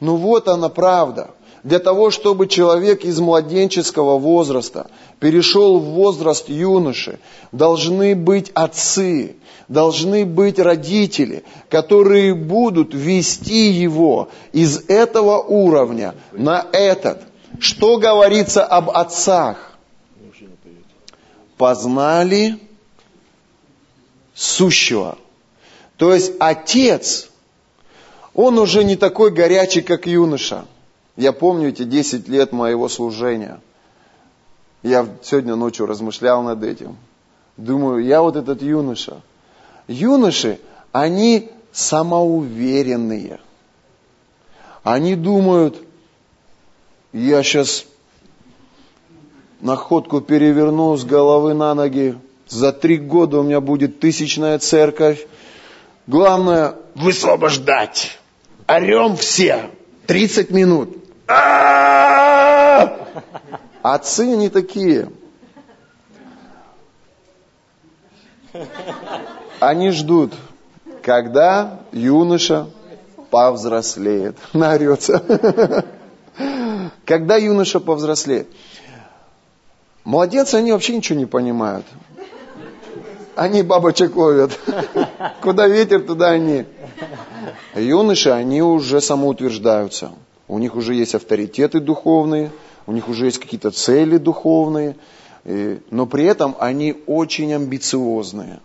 [0.00, 1.30] Ну вот она правда.
[1.62, 4.86] Для того, чтобы человек из младенческого возраста
[5.18, 7.18] перешел в возраст юноши,
[7.52, 9.36] должны быть отцы,
[9.68, 17.22] должны быть родители, которые будут вести его из этого уровня на этот.
[17.58, 19.69] Что говорится об отцах?
[21.60, 22.58] Познали
[24.34, 25.18] сущего.
[25.98, 27.28] То есть отец,
[28.32, 30.64] он уже не такой горячий, как юноша.
[31.16, 33.60] Я помню эти 10 лет моего служения.
[34.82, 36.96] Я сегодня ночью размышлял над этим.
[37.58, 39.20] Думаю, я вот этот юноша–
[39.90, 40.60] юноши,
[40.92, 43.38] они самоуверенные.
[44.82, 45.76] Они думают,
[47.12, 47.84] я сейчас
[49.60, 52.16] находку переверну с головы на ноги,
[52.48, 55.26] за три года у меня будет тысячная церковь.
[56.06, 58.18] Главное высвобождать.
[58.66, 59.70] Орем все.
[60.06, 60.96] 30 минут.
[63.82, 65.10] Отцы не такие.
[69.60, 70.34] Они ждут,
[71.02, 72.66] когда юноша
[73.30, 74.36] повзрослеет.
[74.52, 75.84] Наорется.
[77.04, 78.48] Когда юноша повзрослеет.
[80.04, 81.86] Младенцы, они вообще ничего не понимают.
[83.36, 84.58] Они бабочек ловят.
[85.42, 86.64] Куда ветер, туда они.
[87.74, 90.12] Юноши, они уже самоутверждаются.
[90.48, 92.50] У них уже есть авторитеты духовные,
[92.86, 94.96] у них уже есть какие-то цели духовные,
[95.44, 98.60] но при этом они очень амбициозные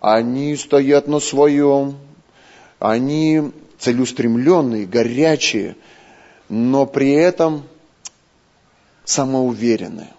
[0.00, 1.96] они стоят на своем,
[2.78, 5.76] они целеустремленные, горячие,
[6.48, 7.64] но при этом
[9.04, 10.12] самоуверенные.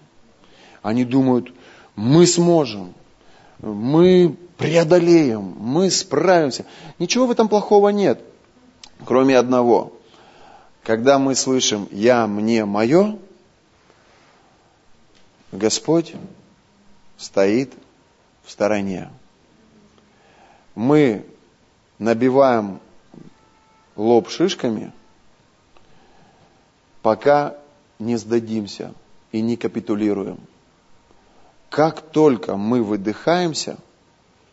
[0.88, 1.54] Они думают,
[1.98, 2.94] мы сможем,
[3.60, 6.66] мы преодолеем, мы справимся.
[6.98, 8.22] Ничего в этом плохого нет,
[9.04, 9.92] кроме одного.
[10.84, 13.18] Когда мы слышим «я, мне, мое»,
[15.52, 16.14] Господь
[17.18, 17.74] стоит
[18.46, 19.10] в стороне
[20.74, 21.26] мы
[22.00, 22.80] набиваем
[23.98, 24.94] лоб шишками,
[27.02, 27.58] пока
[28.00, 28.94] не сдадимся
[29.34, 30.40] и не капитулируем.
[31.70, 33.78] Как только мы выдыхаемся,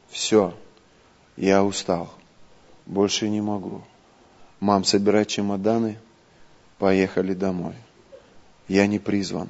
[0.09, 0.55] все,
[1.37, 2.13] я устал,
[2.87, 3.83] больше не могу.
[4.61, 5.99] Мам, собирай чемоданы,
[6.79, 7.75] поехали домой.
[8.69, 9.49] Я не призван,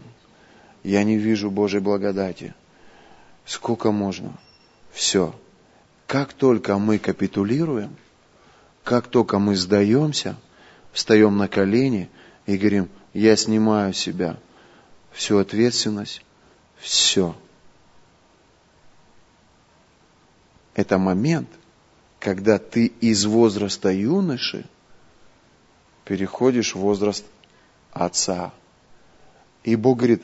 [0.83, 2.55] я не вижу Божьей благодати.
[3.47, 4.33] Сколько можно?
[4.93, 5.35] Все,
[6.07, 7.97] как только мы капитулируем,
[8.83, 10.37] как только мы сдаемся,
[10.93, 12.09] встаем на колени
[12.47, 14.37] и говорим, я снимаю себя
[15.13, 16.23] всю ответственность,
[16.79, 17.35] все.
[20.75, 21.49] Это момент,
[22.19, 24.65] когда ты из возраста юноши
[26.05, 27.25] переходишь в возраст
[27.93, 28.53] отца.
[29.63, 30.23] И Бог говорит,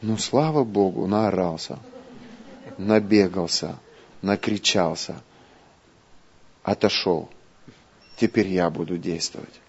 [0.00, 1.78] ну слава Богу, наорался,
[2.78, 3.78] набегался–
[4.22, 5.16] накричался,
[6.62, 7.28] отошел.
[8.16, 9.60] Теперь я буду действовать.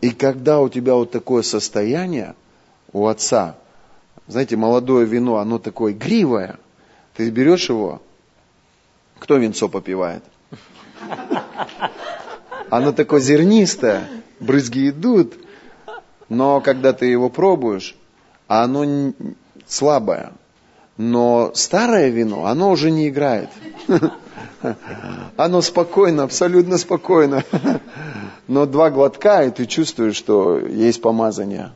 [0.00, 2.34] И когда у тебя вот такое состояние
[2.92, 3.56] у отца,
[4.26, 6.58] знаете, молодое вино, оно такое гривое,
[7.14, 8.02] ты берешь его,
[9.18, 10.22] кто винцо попивает?
[12.70, 14.08] Оно такое зернистое,
[14.40, 15.34] брызги идут,
[16.28, 17.96] но когда ты его пробуешь,
[18.46, 19.12] оно
[19.66, 20.32] слабое,
[20.96, 23.50] но старое вино, оно уже не играет.
[25.36, 27.44] Оно спокойно, абсолютно спокойно.
[28.48, 31.70] Но два глотка, и ты чувствуешь, что есть помазание.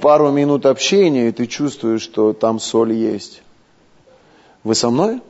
[0.00, 3.42] Пару минут общения, и ты чувствуешь, что там соль есть.
[4.64, 5.20] Вы со мной?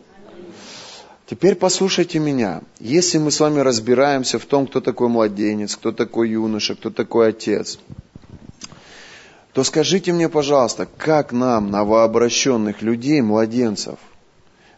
[1.26, 2.62] Теперь послушайте меня.
[2.80, 7.28] Если мы с вами разбираемся в том, кто такой младенец, кто такой юноша, кто такой
[7.28, 7.78] отец–
[9.52, 13.98] то скажите мне, пожалуйста, как нам, новообращенных людей, младенцев,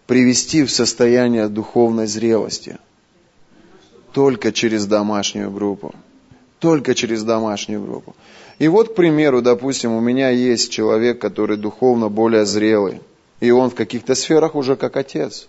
[0.06, 2.78] привести в состояние духовной зрелости?
[4.12, 5.94] Только через домашнюю группу.
[6.58, 8.14] Только через домашнюю группу.
[8.58, 13.00] И вот, к примеру, допустим, у меня есть человек, который духовно более зрелый,
[13.42, 15.48] и он в каких-то сферах уже как отец.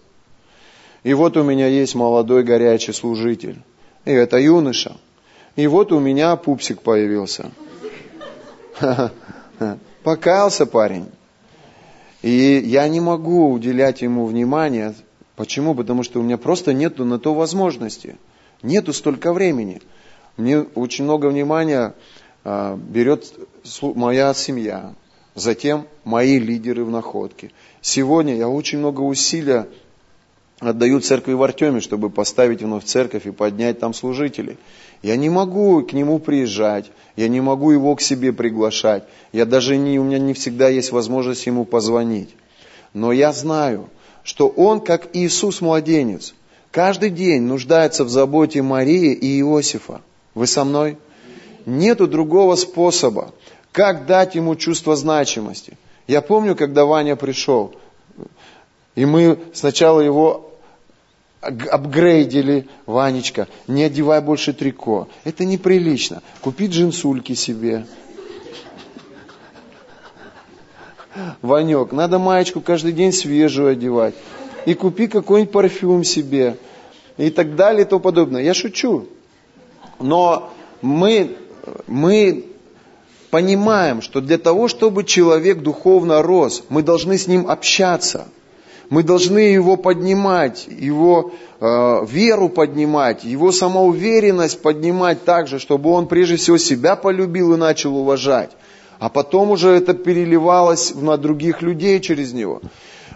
[1.04, 3.62] И вот у меня есть молодой горячий служитель,
[4.04, 4.98] и это юноша.
[5.56, 7.52] И вот у меня пупсик появился–
[10.04, 11.06] Покаялся парень.
[12.22, 14.94] И я не могу уделять ему внимания.
[15.36, 15.76] Почему?
[15.76, 18.18] Потому что у меня просто нету на то возможности.
[18.62, 19.82] Нету столько времени.
[20.36, 21.94] Мне очень много внимания
[22.44, 23.34] а, берет
[23.82, 24.94] моя семья,
[25.36, 27.52] затем мои лидеры в находке.
[27.84, 29.68] Сегодня я очень много усилия
[30.62, 34.58] отдаю церкви в Артеме, чтобы поставить вновь церковь и поднять там служителей.
[35.02, 39.04] Я не могу к нему приезжать, я не могу его к себе приглашать,
[39.34, 42.30] я даже не, у меня не всегда есть возможность ему позвонить.
[42.94, 43.90] Но я знаю,
[44.24, 46.36] что он, как Иисус младенец,
[46.72, 50.00] каждый день нуждается в заботе Марии и Иосифа.
[50.36, 50.98] Вы со мной?
[51.66, 53.34] Нету другого способа,
[53.74, 55.78] как дать ему чувство значимости.
[56.08, 57.76] Я помню, когда Ваня пришел,
[58.96, 60.52] и мы сначала его
[61.42, 65.08] апгрейдили, Ванечка, не одевай больше трико.
[65.24, 66.22] Это неприлично.
[66.42, 67.86] Купи джинсульки себе.
[71.42, 74.16] Ванек, надо маечку каждый день свежую одевать.
[74.66, 76.58] И купи какой-нибудь парфюм себе.
[77.18, 78.42] И так далее и тому подобное.
[78.42, 79.08] Я шучу.
[80.00, 80.52] Но
[80.82, 81.36] мы,
[81.88, 82.46] мы
[83.34, 88.28] понимаем, что для того, чтобы человек духовно рос, мы должны с ним общаться–
[88.94, 96.36] мы должны его поднимать, его э, веру поднимать, его самоуверенность поднимать также, чтобы он прежде
[96.36, 98.52] всего себя полюбил и начал уважать.
[99.00, 102.62] А потом уже это переливалось на других людей через него.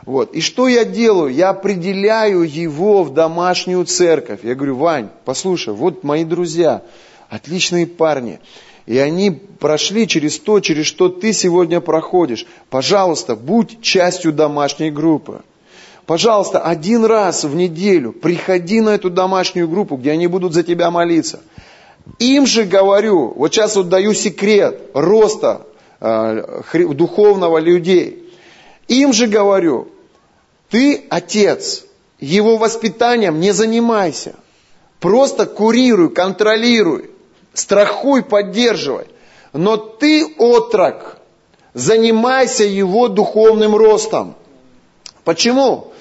[0.06, 0.34] Вот.
[0.34, 1.32] И что я делаю?
[1.32, 4.40] Я определяю его в домашнюю церковь.
[4.44, 6.82] Я говорю, Вань, послушай, вот мои друзья,
[7.30, 8.40] отличные парни.
[8.88, 12.48] И они прошли через то, через что ты сегодня проходишь.
[12.70, 15.42] Пожалуйста, будь частью домашней группы.
[16.06, 20.90] Пожалуйста, один раз в неделю приходи на эту домашнюю группу, где они будут за тебя
[20.90, 21.42] молиться.
[22.20, 25.68] Им же говорю, вот сейчас вот даю секрет роста
[26.00, 26.62] э,
[26.94, 28.32] духовного людей.
[28.88, 29.90] Им же говорю,
[30.70, 31.84] ты отец,
[32.22, 34.36] его воспитанием не занимайся.
[35.02, 37.10] Просто курируй, контролируй,
[37.58, 39.08] страхуй, поддерживай.
[39.54, 41.18] Но ты, отрок,
[41.74, 44.36] занимайся его духовным ростом.
[45.24, 45.92] Почему?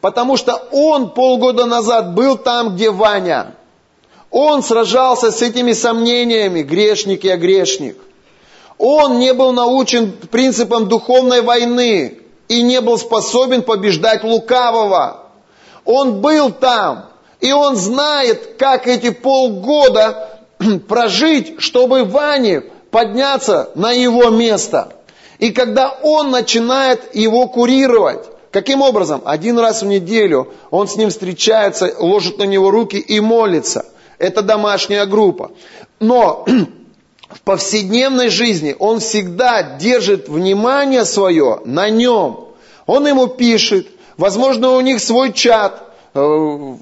[0.00, 3.54] Потому что он полгода назад был там, где Ваня.
[4.30, 7.96] Он сражался с этими сомнениями, грешник я грешник.
[8.76, 15.28] Он не был научен принципам духовной войны и не был способен побеждать лукавого.
[15.84, 17.06] Он был там,
[17.40, 20.33] и он знает, как эти полгода
[20.88, 24.94] прожить, чтобы Ване подняться на его место.
[25.38, 28.24] И когда он начинает его курировать,
[28.54, 29.20] Каким образом?
[29.24, 33.84] Один раз в неделю он с ним встречается, ложит на него руки и молится.
[34.18, 35.50] Это домашняя группа.
[35.98, 36.46] Но
[37.28, 42.50] в повседневной жизни он всегда держит внимание свое на нем.
[42.86, 45.82] Он ему пишет, возможно, у них свой чат
[46.14, 46.80] э, в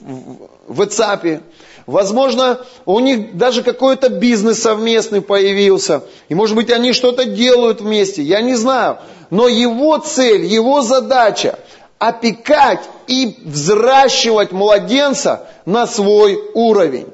[0.69, 1.41] WhatsApp,
[1.87, 8.23] возможно, у них даже какой-то бизнес совместный появился, и может быть они что-то делают вместе,
[8.23, 8.99] я не знаю.
[9.31, 11.59] Но его цель, его задача
[11.99, 17.09] опекать и взращивать младенца на свой уровень.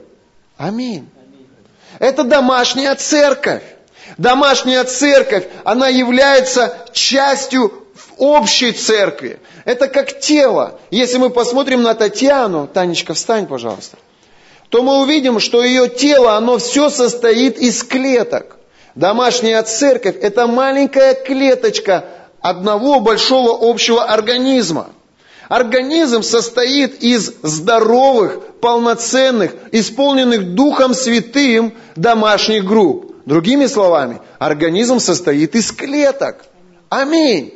[0.56, 1.08] Аминь.
[1.98, 3.62] Это домашняя церковь.
[4.16, 7.72] Домашняя церковь, она является частью
[8.16, 9.38] общей церкви.
[9.64, 10.80] Это как тело.
[10.90, 13.98] Если мы посмотрим на Татьяну, Танечка, встань, пожалуйста,
[14.68, 18.56] то мы увидим, что ее тело, оно все состоит из клеток.
[18.94, 22.04] Домашняя церковь– это маленькая клеточка
[22.40, 24.90] одного большого общего организма.
[25.48, 33.14] Организм состоит из здоровых, полноценных, исполненных Духом Святым домашних групп.
[33.24, 36.44] Другими словами, организм состоит из клеток.
[36.90, 37.54] Аминь.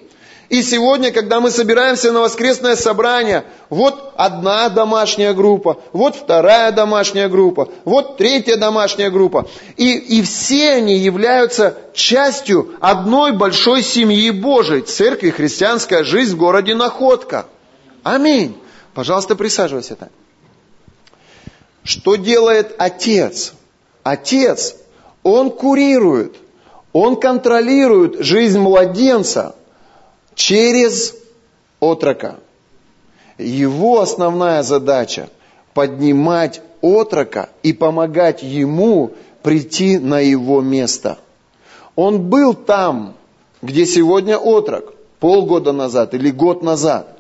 [0.53, 7.31] И сегодня, когда мы собираемся на воскресное собрание, вот одна домашняя группа, вот вторая домашняя
[7.31, 9.49] группа, вот третья домашняя группа.
[9.79, 16.75] И, и все они являются частью одной большой семьи Божией, церкви христианская жизнь в городе
[16.75, 17.47] Находка.
[18.03, 18.55] Аминь.
[18.93, 20.11] Пожалуйста, присаживайся там.
[21.83, 23.55] Что делает отец?
[24.03, 24.77] Отец,
[25.23, 26.37] он курирует,
[26.93, 29.57] он контролирует жизнь младенца–
[30.35, 31.15] через
[31.81, 32.37] отрока.
[33.39, 35.29] Его основная задача–
[35.75, 39.13] поднимать отрока и помогать ему
[39.43, 41.19] прийти на его место.
[41.97, 43.15] Он был там,
[43.63, 47.17] где сегодня отрок, полгода назад или год назад.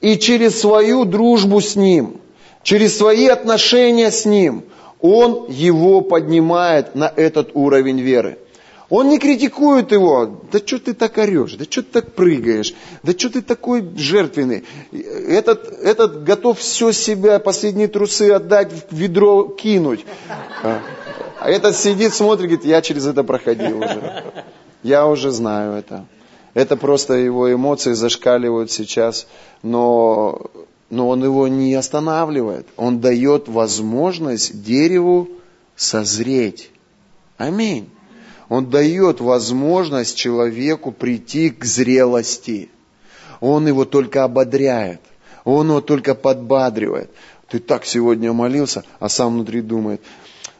[0.00, 2.20] И через свою дружбу с ним,
[2.62, 4.64] через свои отношения с ним,
[5.00, 8.38] он его поднимает на этот уровень веры.
[8.96, 10.42] Он не критикует его.
[10.52, 11.54] Да что ты так орешь?
[11.54, 12.74] Да что ты так прыгаешь?
[13.02, 14.62] Да что ты такой жертвенный?
[14.92, 20.06] Этот, этот готов все себя, последние трусы отдать, в ведро кинуть.
[20.62, 20.80] А,
[21.40, 24.22] А этот сидит, смотрит, говорит, я через это проходил уже.
[24.84, 26.06] Я уже знаю это.
[26.54, 29.26] Это просто его эмоции зашкаливают сейчас,
[29.64, 30.40] но,
[30.88, 32.68] но он его не останавливает.
[32.76, 35.30] Он дает возможность дереву
[35.74, 36.70] созреть.
[37.38, 37.88] Аминь.
[38.54, 42.70] Он дает возможность человеку прийти к зрелости.
[43.40, 45.00] Он его только ободряет.
[45.42, 47.10] Он его только подбадривает.
[47.48, 50.00] Ты так сегодня молился, а сам внутри думает,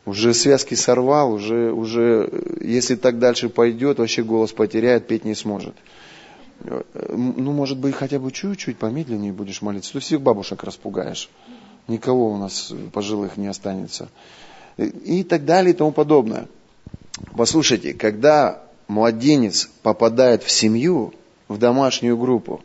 [0.07, 2.29] уже связки сорвал, уже, уже,
[2.61, 5.77] если так дальше пойдет, вообще голос потеряет, петь не сможет.
[6.65, 11.31] Ну, может быть, хотя бы чуть-чуть помедленнее будешь молиться, то всех бабушек распугаешь.
[11.87, 14.09] Никого у нас пожилых не останется.
[14.79, 16.49] И так далее и тому подобное.
[17.37, 21.15] Послушайте, когда младенец попадает в семью,
[21.49, 22.63] в домашнюю группу,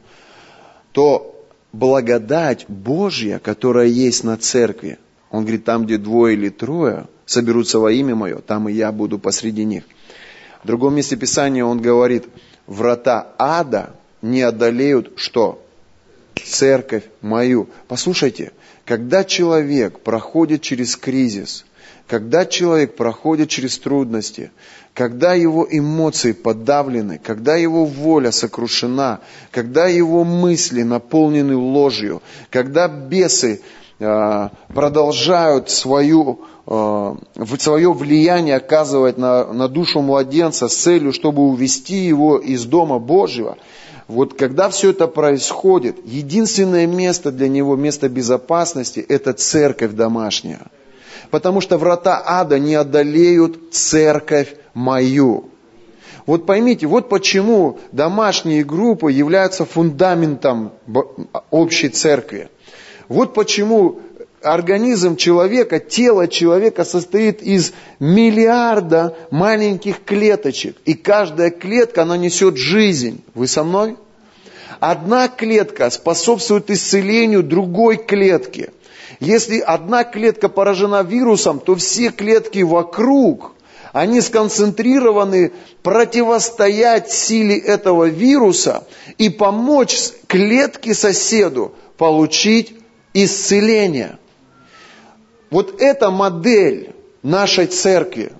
[0.92, 4.98] то благодать Божья, которая есть на церкви,
[5.30, 9.20] он говорит, там, где двое или трое соберутся во имя мое, там и я буду
[9.20, 9.84] посреди них.
[10.64, 12.26] В другом месте Писания он говорит,
[12.66, 15.64] врата ада не одолеют что?
[16.44, 17.70] Церковь мою.
[17.88, 18.52] Послушайте,
[18.86, 21.66] когда человек проходит через кризис,
[22.10, 24.52] когда человек проходит через трудности,
[24.96, 29.20] когда его эмоции подавлены, когда его воля сокрушена,
[29.52, 33.62] когда его мысли наполнены ложью, когда бесы
[34.00, 37.16] э, продолжают свою, э,
[37.60, 43.60] свое влияние оказывать на, на душу младенца с целью, чтобы увести его из Дома Божьего,
[44.08, 50.62] вот когда все это происходит, единственное место для него, место безопасности, это церковь домашняя–
[51.32, 55.50] потому что врата ада не одолеют церковь мою.
[56.26, 60.72] Вот поймите, вот почему домашние группы являются фундаментом
[61.50, 62.50] общей церкви.
[63.08, 64.00] Вот почему
[64.44, 70.78] организм человека, тело человека состоит из миллиарда маленьких клеточек.
[70.86, 73.24] И каждая клетка, она несет жизнь.
[73.34, 73.98] Вы со мной?
[74.80, 78.70] Одна клетка способствует исцелению другой клетки–
[79.20, 83.54] если одна клетка поражена вирусом, то все клетки вокруг,
[83.92, 85.52] они сконцентрированы
[85.84, 89.98] противостоять силе этого вируса и помочь
[90.28, 92.76] клетке соседу получить
[93.14, 94.18] исцеление.
[95.50, 96.94] Вот эта модель
[97.24, 98.32] нашей церкви.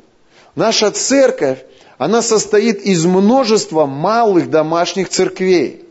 [0.56, 1.60] Наша церковь,
[1.98, 5.84] она состоит из множества малых домашних церквей,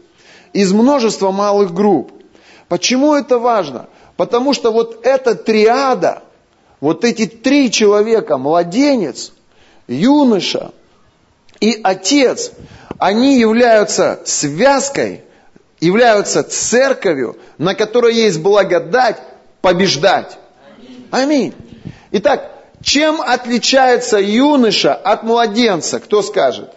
[0.52, 2.12] из множества малых групп.
[2.68, 3.88] Почему это важно?
[4.18, 6.24] Потому что вот эта триада,
[6.80, 9.30] вот эти три человека, младенец,
[9.86, 10.72] юноша
[11.60, 12.50] и отец,
[12.98, 15.22] они являются связкой,
[15.78, 19.18] являются церковью, на которой есть благодать
[19.60, 20.36] побеждать.
[21.12, 21.54] Аминь.
[22.10, 22.50] Итак,
[22.82, 26.00] чем отличается юноша от младенца?
[26.00, 26.72] Кто скажет?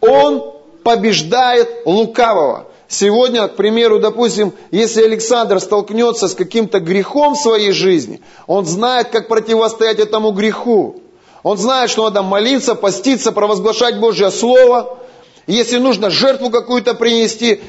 [0.00, 2.68] Он побеждает лукавого.
[2.94, 9.08] Сегодня, к примеру, допустим, если Александр столкнется с каким-то грехом в своей жизни, он знает,
[9.08, 11.02] как противостоять этому греху.
[11.42, 14.96] Он знает, что надо молиться, поститься, провозглашать Божье Слово.
[15.48, 17.60] Если нужно жертву какую-то принести,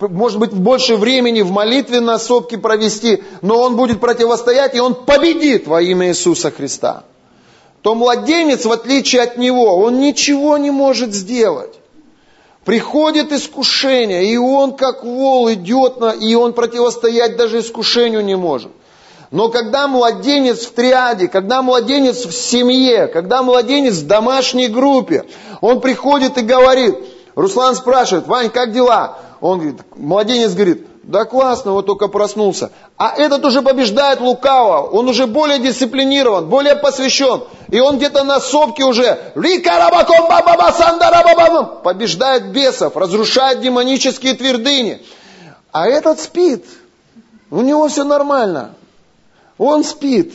[0.00, 4.94] может быть, больше времени в молитве на сопке провести, но он будет противостоять, и он
[4.96, 7.04] победит во имя Иисуса Христа.
[7.82, 11.75] То младенец, в отличие от него, он ничего не может сделать.
[12.66, 18.72] Приходит искушение, и он как вол идет, на, и он противостоять даже искушению не может.
[19.30, 25.26] Но когда младенец в триаде, когда младенец в семье, когда младенец в домашней группе,
[25.60, 26.96] он приходит и говорит,
[27.36, 29.18] Руслан спрашивает, Вань, как дела?
[29.40, 32.72] Он говорит, младенец говорит, да классно, вот только проснулся.
[32.96, 37.44] А этот уже побеждает лукаво, он уже более дисциплинирован, более посвящен.
[37.68, 39.16] И он где-то на сопке уже
[41.84, 45.00] побеждает бесов, разрушает демонические твердыни.
[45.70, 46.64] А этот спит.
[47.52, 48.74] У него все нормально.
[49.58, 50.34] Он спит.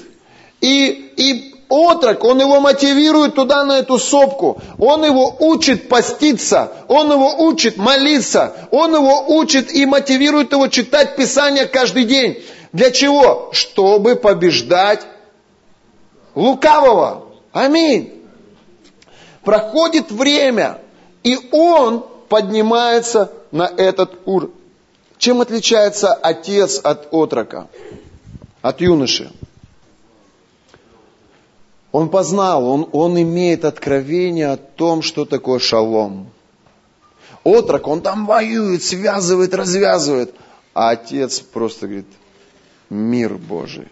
[0.61, 4.61] И, и отрок, он его мотивирует туда, на эту сопку.
[4.77, 11.15] Он его учит поститься, он его учит молиться, он его учит и мотивирует его читать
[11.15, 12.43] Писание каждый день.
[12.73, 13.49] Для чего?
[13.53, 15.01] Чтобы побеждать
[16.35, 17.25] лукавого.
[17.53, 18.21] Аминь.
[19.43, 20.79] Проходит время,
[21.23, 24.53] и он поднимается на этот уровень.
[25.17, 27.67] Чем отличается отец от отрока,
[28.61, 29.31] от юноши?
[31.91, 36.31] Он познал, он, он имеет откровение о том, что такое шалом.
[37.43, 40.33] Отрок, он там воюет, связывает, развязывает.
[40.73, 42.07] А отец просто говорит,
[42.89, 43.89] мир Божий.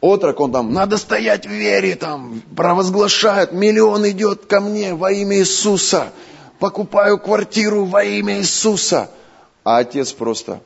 [0.00, 5.38] Отрок, он там, надо стоять в вере, там, провозглашает, миллион идет ко мне во имя
[5.38, 6.12] Иисуса,
[6.58, 9.10] покупаю квартиру во имя Иисуса.
[9.62, 10.60] А отец просто,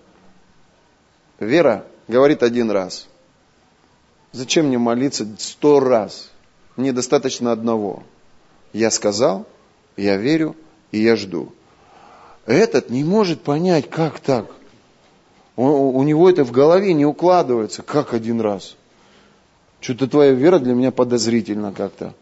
[1.39, 3.07] вера говорит один раз.
[4.33, 6.31] Зачем мне молиться сто раз?
[6.77, 8.03] Мне достаточно одного.
[8.73, 9.47] Я сказал,
[9.97, 10.57] я верю
[10.93, 11.53] и я жду.
[12.45, 14.47] Этот не может понять, как так.
[15.57, 17.83] У, у него это в голове не укладывается.
[17.83, 18.77] Как один раз?
[19.81, 22.15] Что-то твоя вера для меня подозрительна как-то.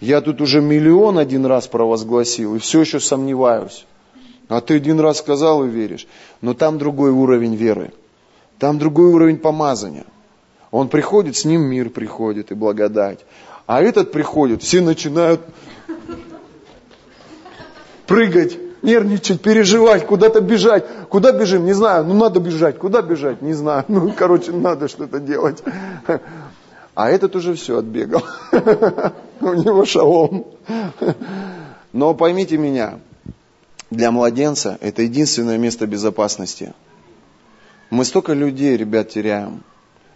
[0.00, 3.86] Я тут уже миллион один раз провозгласил и все еще сомневаюсь.
[4.48, 6.06] А ты один раз сказал и веришь.
[6.40, 7.92] Но там другой уровень веры.
[8.58, 10.04] Там другой уровень помазания.
[10.72, 13.20] Он приходит, с ним мир приходит и благодать.
[13.66, 15.42] А этот приходит, все начинают
[18.06, 20.84] прыгать, нервничать, переживать, куда-то бежать.
[21.10, 21.66] Куда бежим?
[21.66, 22.04] Не знаю.
[22.06, 22.78] Ну, надо бежать.
[22.78, 23.42] Куда бежать?
[23.42, 23.84] Не знаю.
[23.86, 25.62] Ну, короче, надо что-то делать.
[26.94, 28.22] А этот уже все отбегал.
[29.40, 30.46] У него шалом.
[31.92, 32.98] Но поймите меня,
[33.90, 36.72] для младенца это единственное место безопасности.
[37.90, 39.62] Мы столько людей, ребят, теряем.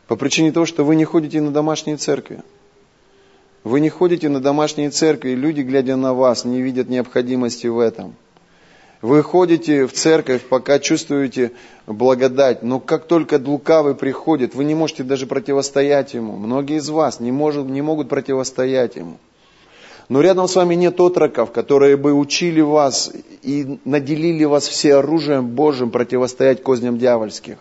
[0.08, 2.42] По причине того, что вы не ходите на домашние церкви.
[3.64, 7.80] Вы не ходите на домашние церкви, и люди, глядя на вас, не видят необходимости в
[7.80, 8.14] этом.
[9.02, 11.52] Вы ходите в церковь, пока чувствуете
[11.86, 16.36] благодать, но как только лукавый приходит, вы не можете даже противостоять ему.
[16.36, 19.18] Многие из вас не, может, не могут противостоять ему.
[20.08, 25.48] Но рядом с вами нет отроков, которые бы учили вас и наделили вас все оружием
[25.48, 27.58] Божьим противостоять козням дьявольских.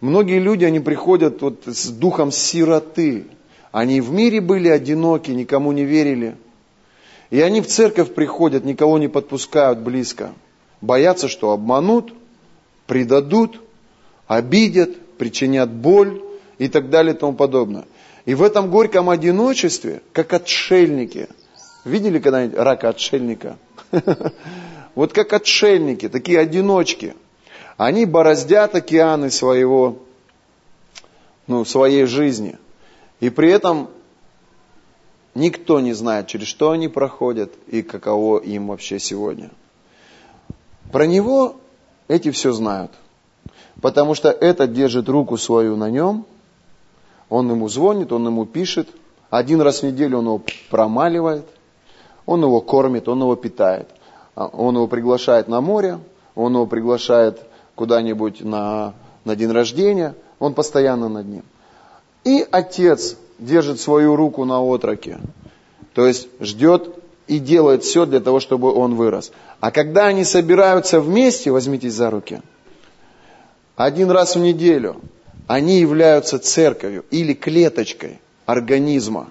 [0.00, 3.26] Многие люди, они приходят вот с духом сироты,
[3.70, 6.36] они в мире были одиноки, никому не верили.
[7.28, 10.32] И они в церковь приходят, никого не подпускают близко.
[10.80, 12.12] Боятся, что обманут,
[12.86, 13.60] предадут,
[14.26, 16.22] обидят, причинят боль
[16.58, 17.84] и так далее и тому подобное.
[18.24, 21.28] И в этом горьком одиночестве, как отшельники,
[21.84, 23.56] видели когда-нибудь рака отшельника?
[24.96, 27.14] Вот как отшельники, такие одиночки.
[27.80, 29.96] Они бороздят океаны своего,
[31.46, 32.58] ну, своей жизни–
[33.20, 33.88] и при этом
[35.34, 39.50] никто не знает, через что они проходят и каково им вообще сегодня.
[40.90, 41.56] Про него
[42.08, 42.90] эти все знают.
[43.80, 46.26] Потому что этот держит руку свою на нем,
[47.28, 48.88] он ему звонит, он ему пишет,
[49.28, 51.46] один раз в неделю он его промаливает,
[52.26, 53.88] он его кормит, он его питает.
[54.34, 55.98] А он его приглашает на море,
[56.34, 57.40] он его приглашает
[57.80, 58.92] куда-нибудь на,
[59.24, 61.44] на день рождения, он постоянно над ним.
[62.24, 65.18] И отец держит свою руку на отроке.
[65.94, 66.94] То есть ждет
[67.26, 69.32] и делает все для того, чтобы он вырос.
[69.60, 72.42] А когда они собираются вместе, возьмитесь за руки,
[73.76, 75.00] один раз в неделю,
[75.46, 79.30] они являются церковью или клеточкой организма.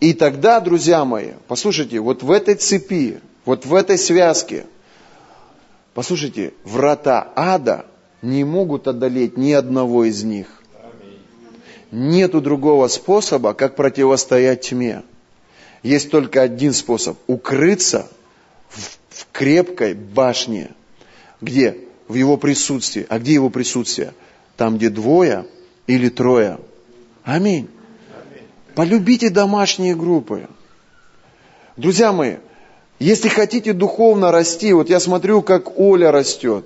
[0.00, 4.66] И тогда, друзья мои, послушайте, вот в этой цепи, вот в этой связке,
[5.94, 7.86] послушайте, врата ада
[8.22, 10.46] не могут одолеть ни одного из них.
[11.90, 15.02] Нету другого способа, как противостоять тьме.
[15.82, 18.08] Есть только один способ– укрыться
[18.68, 20.70] в, в крепкой башне.
[21.40, 21.78] Где?
[22.06, 23.06] В его присутствии.
[23.08, 24.12] А где его присутствие?
[24.56, 25.46] Там, где двое
[25.86, 26.58] или трое.
[27.24, 27.68] Аминь.
[28.74, 30.48] Полюбите домашние группы.
[31.76, 32.36] Друзья мои,
[33.00, 36.64] если хотите духовно расти, вот я смотрю, как Оля растет.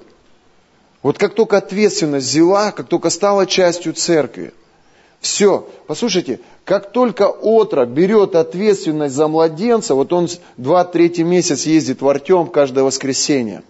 [1.03, 4.53] Вот как только ответственность взяла, как только стала частью церкви–
[5.25, 5.67] все.
[5.87, 10.29] Послушайте, как только отрок берет ответственность за младенца, вот он
[10.59, 13.63] два-третий месяц ездит в Артем каждое воскресенье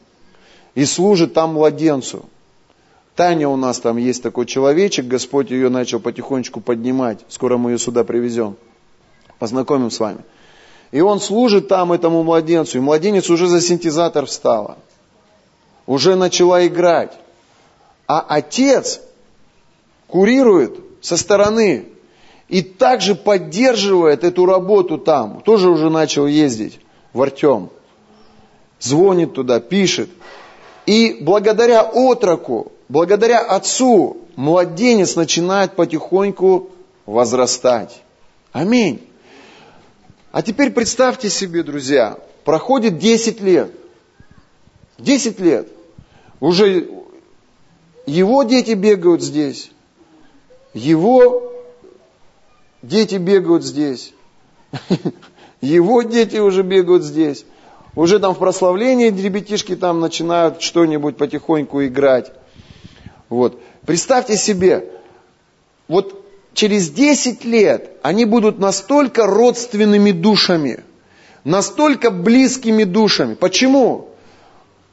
[0.75, 2.25] и служит там младенцу.
[3.15, 7.21] Таня у нас там есть такой человечек, Господь ее начал потихонечку поднимать.
[7.29, 8.57] Скоро мы ее сюда привезем.
[9.39, 10.19] Познакомим с вами.
[10.95, 12.79] И он служит там этому младенцу.
[12.79, 14.79] И младенец уже за синтезатор встала.
[15.89, 17.11] Уже начала играть.
[18.07, 19.01] А отец
[20.07, 21.87] курирует со стороны
[22.47, 25.41] и также поддерживает эту работу там.
[25.41, 26.79] Тоже уже начал ездить
[27.13, 27.71] в Артем.
[28.79, 30.11] Звонит туда, пишет.
[30.87, 36.71] И благодаря отроку, благодаря отцу, младенец начинает потихоньку
[37.05, 38.01] возрастать.
[38.53, 39.05] Аминь.
[40.35, 43.71] А теперь представьте себе, друзья, проходит 10 лет.
[44.99, 45.69] 10 лет.
[46.41, 46.91] Уже
[48.05, 49.71] его дети бегают здесь.
[50.73, 51.53] Его
[52.83, 54.13] дети бегают здесь.
[55.61, 57.47] Его дети уже бегают здесь.
[57.95, 62.33] Уже там в прославлении ребятишки там начинают что-нибудь потихоньку играть.
[63.29, 63.61] Вот.
[63.87, 64.91] Представьте себе,
[65.87, 66.24] вот
[66.55, 70.85] через 10 лет они будут настолько родственными душами,
[71.43, 73.35] настолько близкими душами.
[73.35, 74.09] Почему?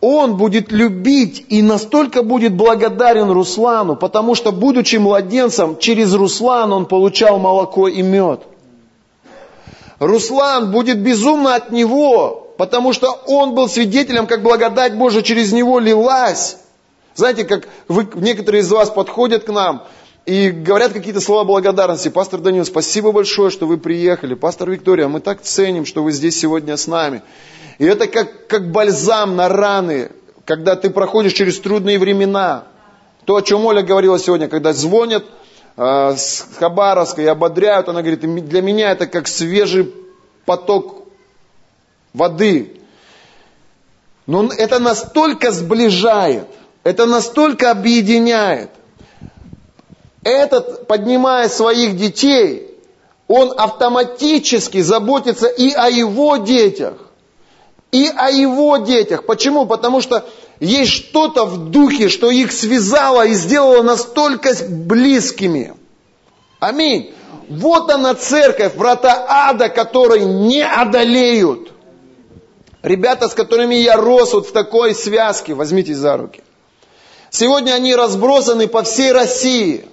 [0.02, 6.88] Он будет любить и настолько будет благодарен Руслану, потому что, будучи младенцем, через Руслан он
[6.88, 8.42] получал молоко и мед.
[10.00, 15.78] Руслан будет безумно от него, потому что он был свидетелем, как благодать Божия через него
[15.78, 16.58] лилась.
[17.14, 19.84] Знаете, как вы, некоторые из вас подходят к нам
[20.26, 22.10] и говорят какие-то слова благодарности.
[22.10, 24.36] Пастор Данил, спасибо большое, что вы приехали.
[24.36, 27.24] Пастор Виктория, мы так ценим, что вы здесь сегодня с нами.
[27.80, 30.12] И это как, как бальзам на раны,
[30.46, 32.66] когда ты проходишь через трудные времена.
[33.26, 35.24] То, о чем Оля говорила сегодня, когда звонят
[35.78, 39.92] э, с Хабаровска и ободряют, она говорит, для меня это как свежий
[40.46, 41.08] поток
[42.14, 42.82] воды.
[44.28, 46.48] Но это настолько сближает,
[46.84, 48.70] это настолько объединяет.
[50.24, 52.68] Этот, поднимая своих детей,
[53.28, 56.94] он автоматически заботится и о его детях,
[57.92, 59.26] и о его детях.
[59.26, 59.66] Почему?
[59.66, 60.26] Потому что
[60.60, 65.74] есть что-то в духе, что их связало и сделало настолько близкими.
[66.60, 67.14] Аминь.
[67.50, 71.72] Вот она церковь, врата ада, которые не одолеют.
[72.84, 76.42] Ребята, с которыми я рос вот в такой связке, возьмите за руки.
[77.30, 79.86] Сегодня они разбросаны по всей России.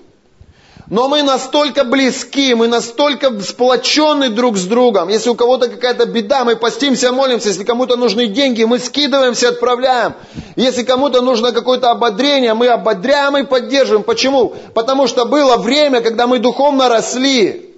[0.91, 5.09] Но мы настолько близки, мы настолько сплочены друг с другом.
[5.09, 7.49] Если у кого-то какая-то беда, мы постимся, молимся.
[7.49, 10.14] Если кому-то нужны деньги, мы скидываемся, отправляем.
[10.57, 14.03] Если кому-то нужно какое-то ободрение, мы ободряем и поддерживаем.
[14.03, 14.55] Почему?
[14.72, 17.74] Потому что было время, когда мы духовно росли.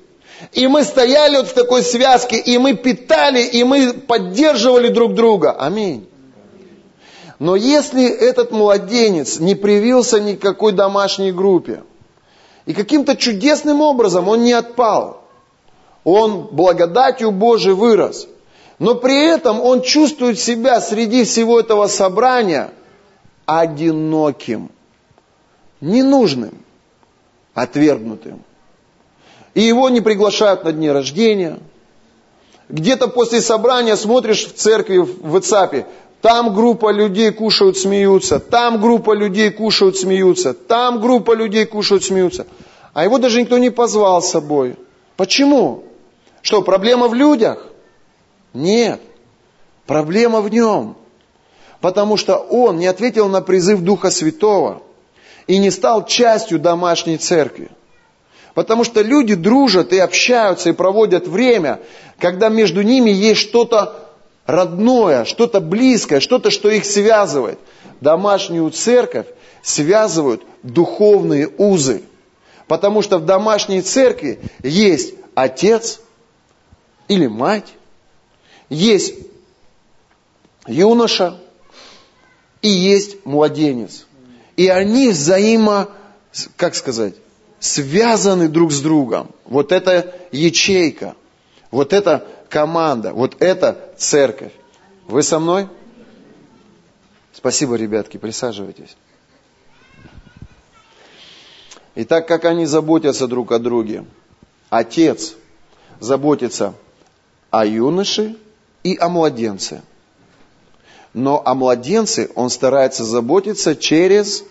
[0.52, 5.50] И мы стояли вот в такой связке, и мы питали, и мы поддерживали друг друга.
[5.58, 6.08] Аминь.
[7.40, 11.82] Но если этот младенец не привился ни к какой домашней группе,
[12.70, 15.24] и каким-то чудесным образом он не отпал.
[16.04, 18.28] Он благодатью Божией вырос.
[18.78, 22.70] Но при этом он чувствует себя среди всего этого собрания
[23.44, 24.70] одиноким,
[25.80, 26.62] ненужным,
[27.54, 28.44] отвергнутым.
[29.54, 31.58] И его не приглашают на дни рождения.
[32.68, 35.86] Где-то после собрания смотришь в церкви в WhatsApp,
[36.20, 38.40] там группа людей кушают, смеются.
[38.40, 40.52] Там группа людей кушают, смеются.
[40.52, 42.46] Там группа людей кушают, смеются.
[42.92, 44.76] А его даже никто не позвал с собой.
[45.16, 45.84] Почему?
[46.42, 47.66] Что, проблема в людях?
[48.52, 49.00] Нет.
[49.86, 50.96] Проблема в нем.
[51.80, 54.82] Потому что он не ответил на призыв Духа Святого
[55.46, 57.70] и не стал частью домашней церкви.
[58.52, 61.80] Потому что люди дружат и общаются и проводят время,
[62.18, 64.09] когда между ними есть что-то
[64.50, 67.58] родное, что-то близкое, что-то, что их связывает.
[68.00, 69.26] Домашнюю церковь
[69.62, 72.02] связывают духовные узы.
[72.66, 76.00] Потому что в домашней церкви есть отец
[77.08, 77.66] или мать,
[78.68, 79.14] есть
[80.66, 81.36] юноша
[82.62, 84.06] и есть младенец.
[84.56, 85.88] И они взаимо,
[86.56, 87.14] как сказать,
[87.58, 89.30] связаны друг с другом.
[89.44, 91.14] Вот это ячейка,
[91.70, 94.52] вот это команда, вот это церковь.
[95.06, 95.68] Вы со мной?
[97.32, 98.96] Спасибо, ребятки, присаживайтесь.
[101.94, 104.04] И так как они заботятся друг о друге,
[104.68, 105.34] отец
[105.98, 106.74] заботится
[107.50, 108.36] о юноше
[108.82, 109.82] и о младенце.
[111.12, 114.44] Но о младенце он старается заботиться через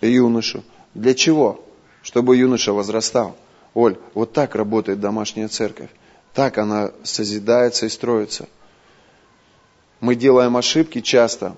[0.00, 0.64] юношу.
[0.94, 1.64] Для чего?
[2.02, 3.36] Чтобы юноша возрастал.
[3.74, 5.90] Оль, вот так работает домашняя церковь.
[6.34, 8.48] Так она созидается и строится.
[10.00, 11.56] Мы делаем ошибки часто.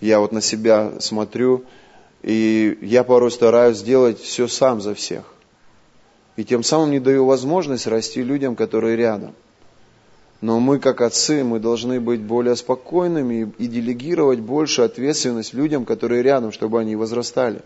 [0.00, 1.64] Я вот на себя смотрю,
[2.22, 5.24] и я порой стараюсь сделать все сам за всех.
[6.36, 9.34] И тем самым не даю возможность расти людям, которые рядом.
[10.40, 16.22] Но мы, как отцы, мы должны быть более спокойными и делегировать больше ответственность людям, которые
[16.22, 17.62] рядом, чтобы они возрастали.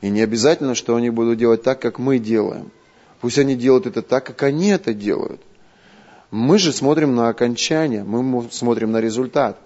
[0.00, 2.70] И не обязательно, что они будут делать так, как мы делаем–
[3.24, 5.40] Пусть они делают это так, как они это делают.
[6.36, 9.56] Мы же смотрим на окончание, мы смотрим на результат.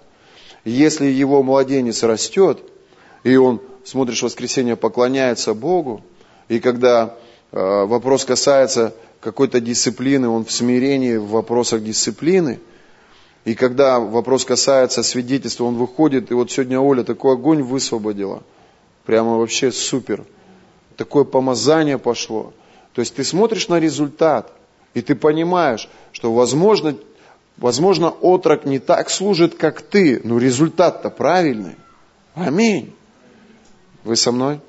[0.63, 2.59] Если его младенец растет,
[3.23, 6.03] и он, смотришь, в воскресенье поклоняется Богу,
[6.47, 7.15] и когда
[7.51, 12.59] э, вопрос касается какой-то дисциплины, он в смирении в вопросах дисциплины,
[13.45, 18.43] и когда вопрос касается свидетельства, он выходит, и вот сегодня Оля такой огонь высвободила.
[19.07, 20.23] Прямо вообще супер.
[20.97, 22.53] Такое помазание пошло.
[22.93, 24.53] То есть ты смотришь на результат,
[24.93, 26.95] и ты понимаешь, что возможно,
[27.57, 31.75] возможно отрок не так служит, как ты, но результат-то правильный.
[32.33, 32.95] Аминь.
[34.03, 34.59] Вы со мной?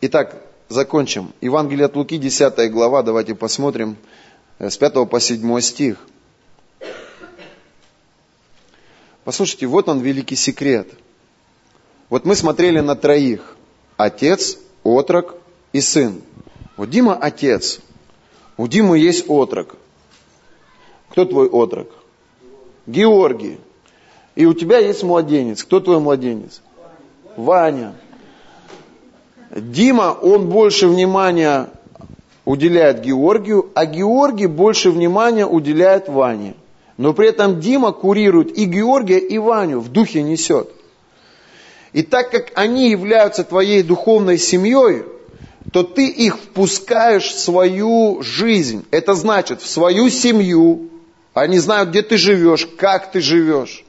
[0.00, 1.32] Итак, закончим.
[1.40, 3.96] Евангелие от Луки, 10 глава, давайте посмотрим
[4.58, 5.96] э, с 5 по 7 стих.
[9.24, 10.88] Послушайте, вот он великий секрет.
[12.10, 13.56] Вот мы смотрели на троих.
[13.96, 15.36] Отец, отрок
[15.74, 16.22] и сын.
[16.76, 17.80] Вот Дима отец.
[18.56, 19.74] У Димы есть отрок.
[21.10, 21.88] Кто твой отрок?
[22.86, 23.58] Георгий.
[24.36, 25.64] И у тебя есть младенец.
[25.64, 26.62] Кто твой младенец?
[27.36, 27.94] Ваня.
[29.50, 31.68] Дима, он больше внимания
[32.44, 36.54] уделяет Георгию, а Георгий больше внимания уделяет Ване.
[36.98, 40.70] Но при этом Дима курирует и Георгия, и Ваню, в духе несет.
[41.92, 45.04] И так как они являются твоей духовной семьей,
[45.74, 48.86] то ты их впускаешь в свою жизнь.
[48.92, 50.88] Это значит, в свою семью.
[51.32, 53.84] Они знают, где ты живешь, как ты живешь.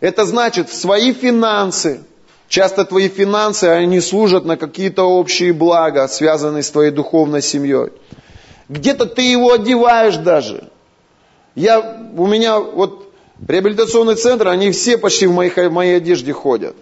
[0.00, 2.00] Это значит, в свои финансы.
[2.48, 7.90] Часто твои финансы, они служат на какие-то общие блага, связанные с твоей духовной семьей.
[8.70, 10.70] Где-то ты его одеваешь даже.
[11.54, 13.12] Я, у меня вот
[13.46, 16.76] реабилитационный центр, они все почти в моей, в моей одежде ходят.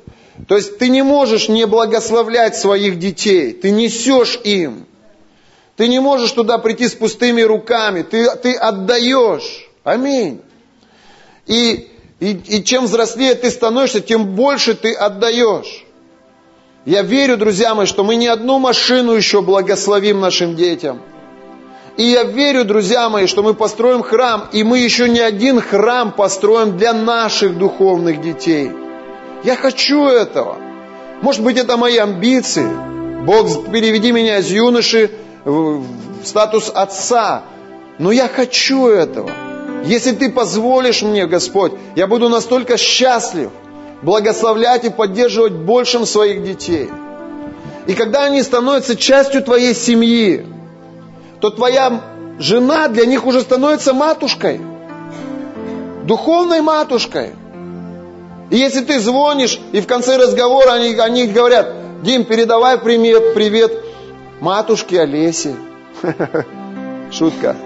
[0.47, 4.87] То есть ты не можешь не благословлять своих детей, ты несешь им.
[5.77, 9.69] Ты не можешь туда прийти с пустыми руками, ты, ты отдаешь.
[9.85, 10.41] Аминь.
[11.47, 11.89] И,
[12.21, 15.85] и, и чем взрослее ты становишься, тем больше ты отдаешь.
[16.85, 21.03] Я верю, друзья мои, что мы не одну машину еще благословим нашим детям–
[21.99, 26.13] и я верю, друзья мои, что мы построим храм, и мы еще не один храм
[26.13, 28.71] построим для наших духовных детей.
[29.45, 30.57] Я хочу этого.
[31.23, 32.69] Может быть, это мои амбиции.
[33.25, 35.11] Бог, переведи меня из юноши
[35.45, 35.85] в
[36.25, 37.43] статус отца.
[37.99, 39.31] Но я хочу этого.
[39.85, 43.51] Если ты позволишь мне, Господь, я буду настолько счастлив
[44.03, 46.89] благословлять и поддерживать большим своих детей.
[47.87, 50.47] И когда они становятся частью твоей семьи,
[51.41, 52.01] то твоя
[52.39, 54.61] жена для них уже становится матушкой,
[56.05, 57.33] духовной матушкой.
[58.51, 63.73] И если ты звонишь, и в конце разговора они, они говорят, Дим, передавай привет, привет
[64.41, 65.55] матушке Олесе.
[67.13, 67.57] Шутка.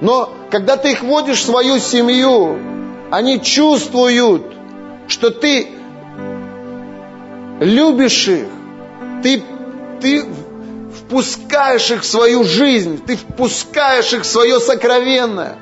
[0.00, 2.58] Но когда ты их водишь в свою семью,
[3.10, 4.42] они чувствуют,
[5.08, 5.68] что ты
[7.60, 8.46] любишь их,
[9.22, 9.42] ты,
[10.00, 10.24] ты
[10.98, 15.56] впускаешь их в свою жизнь, ты впускаешь их в свое сокровенное.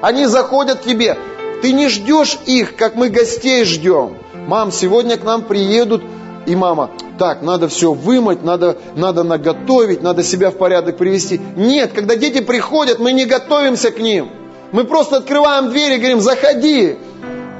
[0.00, 1.16] Они заходят к тебе.
[1.62, 4.16] Ты не ждешь их, как мы гостей ждем.
[4.46, 6.02] Мам, сегодня к нам приедут,
[6.46, 11.40] и мама, так, надо все вымыть, надо, надо наготовить, надо себя в порядок привести.
[11.56, 14.30] Нет, когда дети приходят, мы не готовимся к ним.
[14.72, 16.96] Мы просто открываем дверь и говорим, заходи.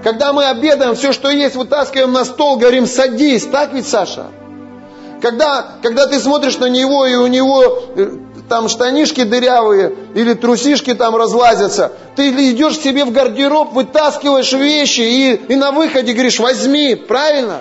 [0.04, 3.44] Когда мы обедаем, все, что есть, вытаскиваем на стол, говорим, садись.
[3.46, 4.28] Так ведь, Саша?
[5.20, 8.10] Когда, когда ты смотришь на него, и у него э,
[8.48, 15.34] там штанишки дырявые, или трусишки там разлазятся, ты идешь себе в гардероб, вытаскиваешь вещи и,
[15.52, 17.60] и на выходе говоришь, возьми, правильно?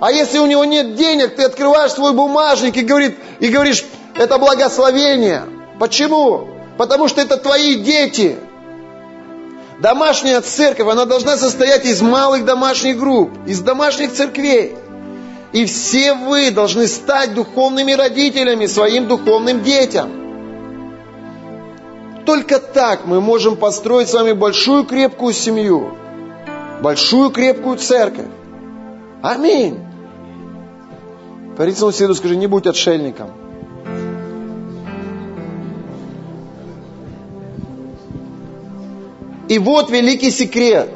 [0.00, 3.84] А если у него нет денег, ты открываешь свой бумажник и, говорит, и говоришь,
[4.16, 5.44] это благословение.
[5.78, 6.48] Почему?
[6.76, 8.36] Потому что это твои дети.
[9.80, 14.76] Домашняя церковь, она должна состоять из малых домашних групп, из домашних церквей.
[15.54, 20.10] И все вы должны стать духовными родителями своим духовным детям.
[22.26, 25.94] Только так мы можем построить с вами большую крепкую семью,
[26.82, 28.26] большую крепкую церковь.
[29.22, 29.78] Аминь.
[31.56, 33.30] Парень соседу скажи, не будь отшельником.
[39.48, 40.90] И вот великий секрет.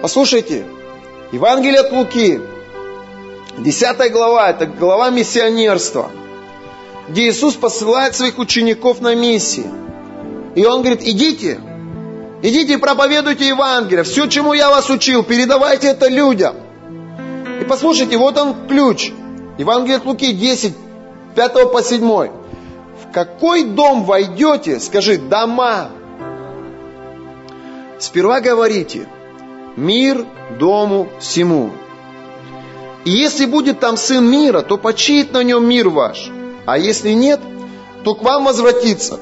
[0.00, 0.64] Послушайте,
[1.30, 2.40] Евангелие от Луки,
[3.58, 6.10] Десятая глава– это глава миссионерства,
[7.08, 9.66] где Иисус посылает своих учеников на миссии.
[10.54, 11.60] И Он говорит, идите,
[12.42, 14.04] идите проповедуйте Евангелие.
[14.04, 16.56] Все, чему я вас учил, передавайте это людям.
[17.60, 19.12] И послушайте, вот он ключ.
[19.58, 20.74] Евангелие от Луки 10,
[21.34, 22.00] 5 по 7.
[22.00, 25.90] В какой дом войдете, скажи, дома.
[27.98, 29.06] Сперва говорите,
[29.76, 30.26] мир
[30.58, 31.70] дому всему.
[33.04, 36.30] И если будет там Сын мира, то почиет на нем мир ваш.
[36.66, 37.40] А если нет,
[38.04, 39.18] то к вам возвратится.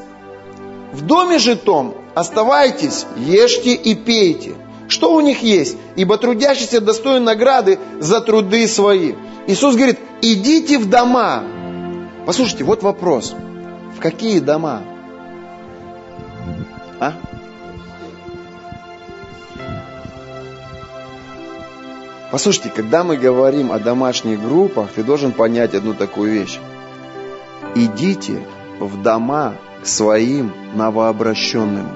[0.93, 4.55] В доме же том оставайтесь, ешьте и пейте.
[4.89, 5.77] Что у них есть?
[5.95, 9.15] Ибо трудящийся достоин награды за труды свои.
[9.47, 11.45] Иисус говорит, идите в дома.
[12.27, 13.35] Послушайте, вот вопрос.
[13.97, 14.83] В какие дома?
[16.99, 17.15] А?
[22.31, 26.59] Послушайте, когда мы говорим о домашних группах, ты должен понять одну такую вещь.
[27.75, 28.43] идите
[28.79, 31.89] в дома к своим новообращенным.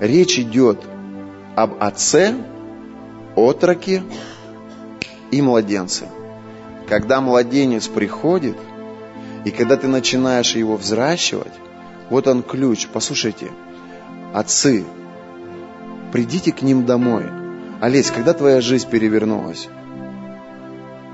[0.00, 0.80] Речь идет
[1.56, 2.34] об отце,
[3.36, 4.02] отроке
[5.30, 6.08] и младенце.
[6.88, 8.56] Когда младенец приходит,
[9.44, 11.52] и когда ты начинаешь его взращивать,
[12.10, 12.86] вот он ключ.
[12.92, 13.50] Послушайте,
[14.32, 14.84] отцы,
[16.12, 17.37] придите к ним домой.
[17.80, 19.68] Олесь, когда твоя жизнь перевернулась?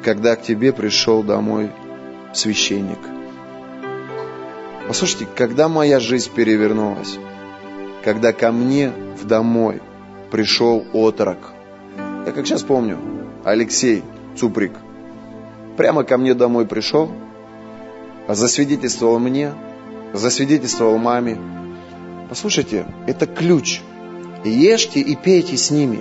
[0.02, 1.70] Когда к тебе пришел домой
[2.32, 2.98] священник.
[4.88, 7.18] Послушайте, когда моя жизнь перевернулась?
[8.02, 9.80] Когда ко мне в домой
[10.30, 11.52] пришел отрок.
[12.26, 12.98] Я как сейчас помню,
[13.44, 14.02] Алексей
[14.36, 14.72] Цуприк
[15.76, 17.10] прямо ко мне домой пришел,
[18.28, 19.52] засвидетельствовал мне,
[20.12, 21.38] засвидетельствовал маме.
[22.28, 23.80] Послушайте, это ключ.
[24.44, 26.00] Ешьте и пейте с ними.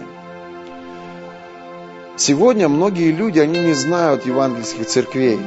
[2.16, 5.40] Сегодня многие люди, они не знают евангельских церквей.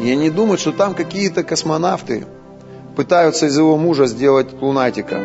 [0.00, 2.26] И они думают, что там какие-то космонавты
[2.96, 5.20] пытаются из его мужа сделать лунатика.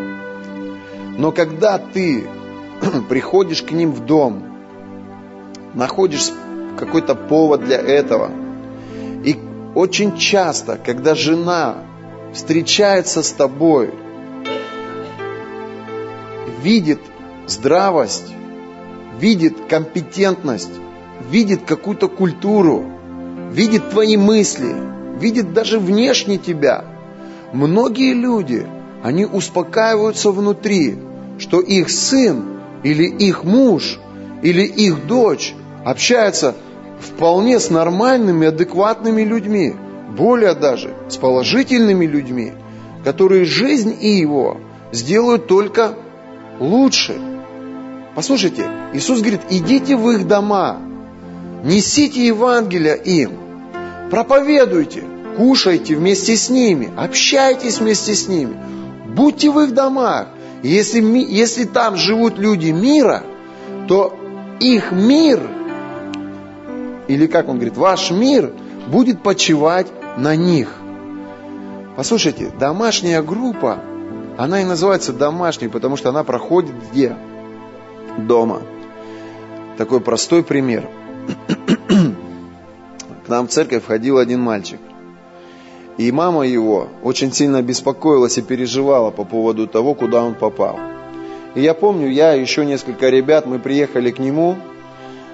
[1.18, 2.28] Но когда ты
[3.10, 4.44] приходишь к ним в дом,
[5.74, 6.30] находишь
[6.78, 8.30] какой-то повод для этого,
[9.26, 9.40] и
[9.74, 11.78] очень часто, когда жена
[12.32, 13.92] встречается с тобой,
[16.62, 17.00] видит
[17.48, 18.32] здравость,
[19.22, 20.72] видит компетентность,
[21.30, 22.84] видит какую-то культуру,
[23.52, 24.74] видит твои мысли,
[25.20, 26.86] видит даже внешне тебя.
[27.54, 28.66] Многие люди,
[29.04, 30.98] они успокаиваются внутри,
[31.38, 34.00] что их сын или их муж
[34.42, 35.54] или их дочь
[35.86, 36.56] общается
[37.00, 39.76] вполне с нормальными, адекватными людьми,
[40.18, 42.54] более даже с положительными людьми,
[43.04, 44.58] которые жизнь и его
[44.92, 45.94] сделают только
[46.60, 47.31] лучше.
[48.14, 50.80] Послушайте, Иисус говорит, идите в их дома,
[51.64, 53.32] несите Евангелие им,
[54.10, 55.04] проповедуйте,
[55.38, 58.58] кушайте вместе с ними, общайтесь вместе с ними,
[59.16, 60.28] будьте в их домах.
[60.62, 63.24] если, если там живут люди мира,
[63.88, 64.14] то
[64.60, 65.40] их мир,
[67.08, 68.52] или как он говорит, ваш мир
[68.88, 69.88] будет почивать
[70.18, 70.76] на них.
[71.96, 73.80] Послушайте, домашняя группа,
[74.38, 77.16] она и называется домашней, потому что она проходит где?
[78.18, 78.62] Дома.
[79.78, 80.90] Такой простой пример.
[81.88, 84.80] К нам в церковь входил один мальчик.
[85.98, 90.80] И мама его очень сильно беспокоилась и переживала по поводу того, куда он попал.
[91.54, 94.56] И я помню, я и еще несколько ребят, мы приехали к нему,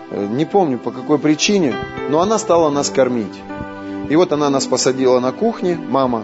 [0.10, 1.76] э, не помню по какой причине,
[2.10, 3.42] но она стала нас кормить.
[4.10, 6.24] И вот она нас посадила на кухне, мама,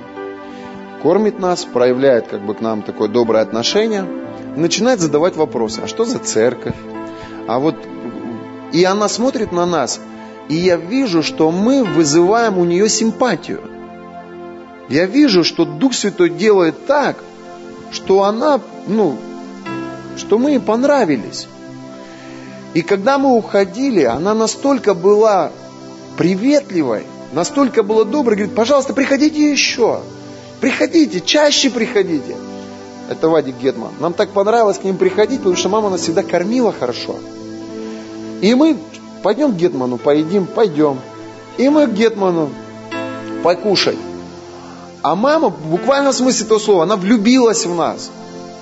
[1.03, 4.07] кормит нас, проявляет как бы к нам такое доброе отношение,
[4.55, 6.75] начинает задавать вопросы, а что за церковь?
[7.45, 7.75] А вот
[8.71, 9.99] и она смотрит на нас,
[10.47, 13.61] и я вижу, что мы вызываем у нее симпатию.
[14.87, 17.17] Я вижу, что Дух Святой делает так,
[17.91, 19.17] что она, ну,
[20.17, 21.47] что мы ей понравились.
[22.73, 25.51] И когда мы уходили, она настолько была
[26.17, 30.01] приветливой, настолько была доброй, говорит, пожалуйста, приходите еще,
[30.63, 32.37] приходите, чаще приходите.
[33.09, 33.91] Это Вадик Гетман.
[33.99, 37.17] Нам так понравилось к ним приходить, потому что мама нас всегда кормила хорошо.
[38.39, 38.77] И мы
[39.23, 41.01] пойдем к Гетману, поедим, пойдем.
[41.57, 42.49] И мы к Гетману
[43.43, 43.97] покушать.
[45.01, 48.09] А мама, буквально в смысле этого слова, она влюбилась в нас.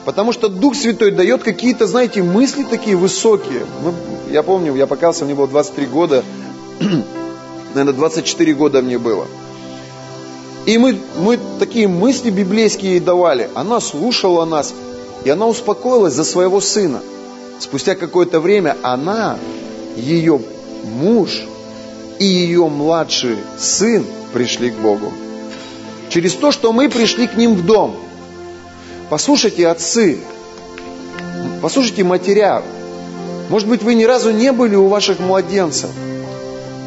[0.03, 3.63] Потому что Дух Святой дает какие-то, знаете, мысли такие высокие.
[3.83, 3.93] Мы,
[4.33, 6.23] я помню, я покался, мне было 23 года,
[7.75, 9.27] наверное, 24 года мне было.
[10.65, 13.49] И мы, мы такие мысли библейские ей давали.
[13.55, 14.73] Она слушала нас,
[15.23, 17.01] и она успокоилась за своего сына.
[17.59, 19.37] Спустя какое-то время она,
[19.95, 20.39] ее
[20.83, 21.43] муж
[22.19, 25.11] и ее младший сын пришли к Богу.
[26.09, 27.95] Через то, что мы пришли к ним в дом.
[29.09, 30.19] Послушайте, отцы,
[31.61, 32.61] послушайте, матеря,
[33.49, 35.89] может быть, вы ни разу не были у ваших младенцев.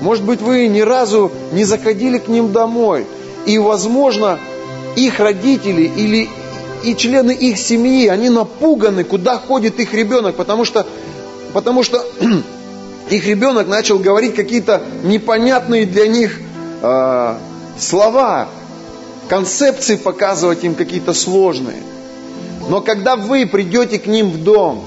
[0.01, 3.06] Может быть, вы ни разу не заходили к ним домой.
[3.46, 4.38] И, возможно,
[4.96, 6.28] их родители или
[6.84, 10.86] и члены их семьи, они напуганы, куда ходит их ребенок, потому что,
[11.52, 12.04] потому что
[13.10, 16.38] их ребенок начал говорить какие-то непонятные для них
[16.82, 17.34] э,
[17.78, 18.48] слова,
[19.28, 21.82] концепции показывать им какие-то сложные.
[22.68, 24.84] Но когда вы придете к ним в дом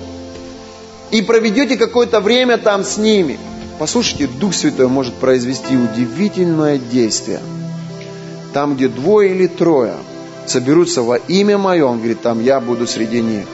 [1.09, 3.39] и проведете какое-то время там с ними,
[3.79, 7.39] послушайте, Дух Святой может произвести удивительное действие–
[8.57, 9.93] там, где двое или трое
[10.47, 13.45] соберутся во имя Мое, Он говорит, там я буду среди них.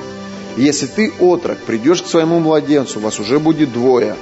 [0.56, 4.16] Если ты, отрок, придешь к своему младенцу, вас уже будет двое.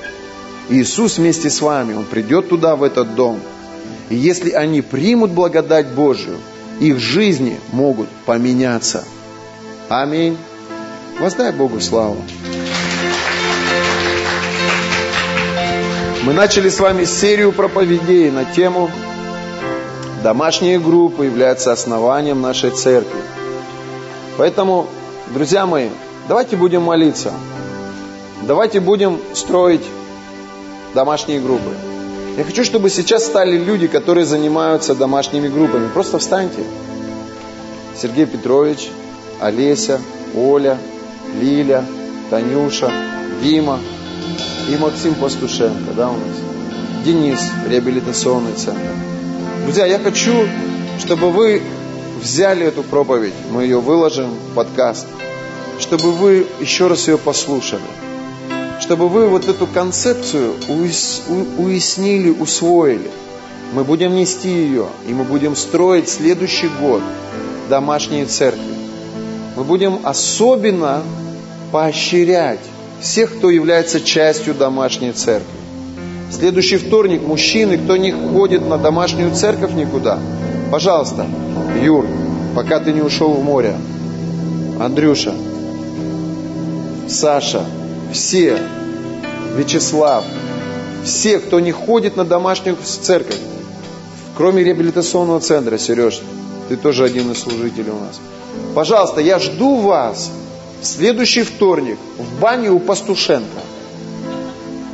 [0.70, 3.40] Иисус вместе с вами, Он придет туда, в этот дом.
[4.10, 6.40] И если они примут благодать Божию,
[6.80, 9.04] их жизни могут поменяться.
[9.88, 10.36] Аминь.
[11.20, 12.18] Воздай Богу славу.
[16.24, 18.90] Мы начали с вами серию проповедей на тему
[20.24, 23.20] «Домашние группы являются основанием нашей церкви».
[24.38, 24.88] Поэтому,
[25.34, 25.90] друзья мои,
[26.28, 27.34] давайте будем молиться.
[28.44, 29.86] Давайте будем строить
[30.94, 31.72] домашние группы.
[32.38, 35.88] Я хочу, чтобы сейчас стали люди, которые занимаются домашними группами.
[35.90, 36.64] Просто встаньте.
[37.96, 38.90] Сергей Петрович,
[39.40, 40.00] Олеся,
[40.36, 40.78] Оля,
[41.40, 41.84] Лиля,
[42.30, 42.92] Танюша,
[43.42, 43.80] Дима–
[44.70, 46.38] и Максим Пастушенко, да, у нас.
[47.06, 48.82] Денис, реабилитационный центр.
[49.64, 50.48] Друзья, я хочу,
[51.00, 51.62] чтобы вы
[52.20, 55.06] взяли эту проповедь, мы ее выложим в подкаст,
[55.80, 57.82] чтобы вы еще раз ее послушали,
[58.80, 60.56] чтобы вы вот эту концепцию
[61.58, 63.12] уяснили, усвоили.
[63.74, 67.02] Мы будем нести ее, и мы будем строить следующий год
[67.70, 68.74] домашние церкви.
[69.56, 71.04] Мы будем особенно
[71.72, 72.60] поощрять
[73.00, 75.61] всех, кто является частью домашней церкви.
[76.32, 80.18] Следующий вторник, мужчины, кто не ходит на домашнюю церковь никуда,
[80.72, 81.28] пожалуйста,
[81.84, 82.08] Юр,
[82.56, 83.76] пока ты не ушел в море,
[84.80, 85.34] Андрюша,
[87.10, 87.66] Саша,
[88.14, 88.58] все,
[89.58, 90.24] Вячеслав,
[91.04, 93.40] все, кто не ходит на домашнюю церковь,
[94.38, 96.22] кроме реабилитационного центра, Сереж,
[96.70, 98.22] ты тоже один из служителей у нас.
[98.74, 100.32] Пожалуйста, я жду вас
[100.82, 103.60] в следующий вторник в бане у Пастушенко.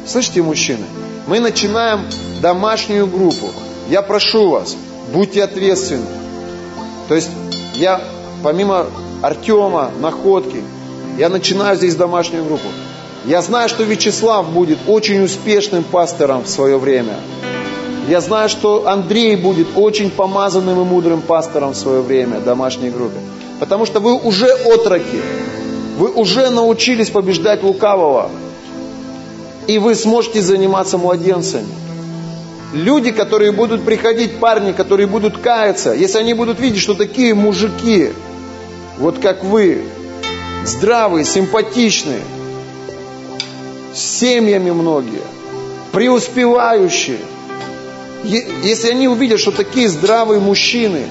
[0.07, 0.83] Слышите, мужчины?
[1.27, 2.05] Мы начинаем
[2.41, 3.47] домашнюю группу.
[3.89, 4.77] Я прошу вас,
[5.13, 6.05] будьте ответственны.
[7.09, 7.29] То есть
[7.75, 8.01] я
[8.43, 8.87] помимо
[9.21, 10.63] Артема, Находки,
[11.17, 12.67] я начинаю здесь домашнюю группу.
[13.25, 17.15] Я знаю, что Вячеслав будет очень успешным пастором в свое время.
[18.07, 22.89] Я знаю, что Андрей будет очень помазанным и мудрым пастором в свое время в домашней
[22.89, 23.17] группе.
[23.59, 25.21] Потому что вы уже отроки.
[25.97, 28.29] Вы уже научились побеждать лукавого.
[29.67, 31.67] И вы сможете заниматься младенцами.
[32.73, 38.11] Люди, которые будут приходить, парни, которые будут каяться, если они будут видеть, что такие мужики,
[38.97, 39.83] вот как вы,
[40.65, 42.19] здравые, симпатичные,
[43.93, 45.21] с семьями многие,
[45.93, 47.19] преуспевающие,
[48.23, 51.03] если они увидят, что такие здравые мужчины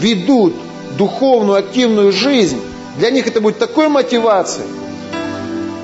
[0.00, 0.54] ведут
[0.98, 2.60] духовную, активную жизнь,
[2.98, 4.68] для них это будет такой мотивацией.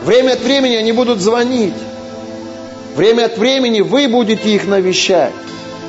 [0.05, 1.75] Время от времени они будут звонить.
[2.97, 5.33] Время от времени вы будете их навещать.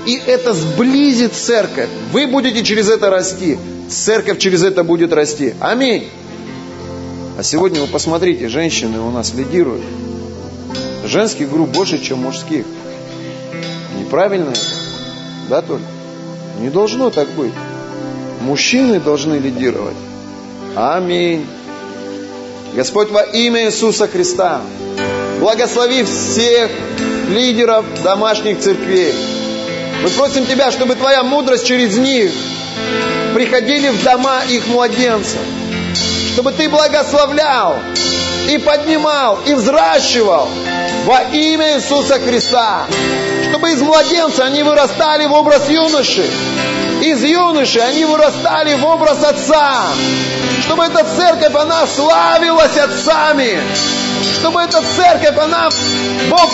[0.06, 1.90] И это сблизит церковь.
[2.12, 3.58] Вы будете через это расти.
[3.90, 5.54] Церковь через это будет расти.
[5.62, 6.10] Аминь.
[7.38, 9.84] А сегодня вы посмотрите, женщины у нас лидируют.
[11.06, 12.66] Женских групп больше, чем мужских.
[13.98, 14.60] Неправильно это?
[15.50, 15.86] Да, только?
[16.60, 17.54] Не должно так быть.
[18.42, 19.96] Мужчины должны лидировать.
[20.76, 21.46] Аминь.
[22.74, 24.62] Господь, во имя Иисуса Христа,
[25.40, 26.72] благослови всех
[27.30, 29.14] лидеров домашних церквей.
[30.04, 32.32] Мы просим Тебя, чтобы Твоя мудрость через них
[33.34, 35.40] приходили в дома их младенцев.
[36.34, 37.78] Чтобы Ты благословлял
[38.50, 40.48] и поднимал, и взращивал
[41.06, 42.86] во имя Иисуса Христа.
[43.50, 46.26] Чтобы из младенца они вырастали в образ юноши.
[47.02, 49.88] Из юноши они вырастали в образ отца
[50.68, 53.58] чтобы эта церковь, она славилась отцами,
[54.40, 55.70] чтобы эта церковь, она,
[56.30, 56.52] Бог,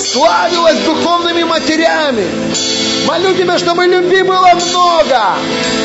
[0.00, 2.26] славилась духовными матерями.
[3.06, 5.36] Молю Тебя, чтобы любви было много,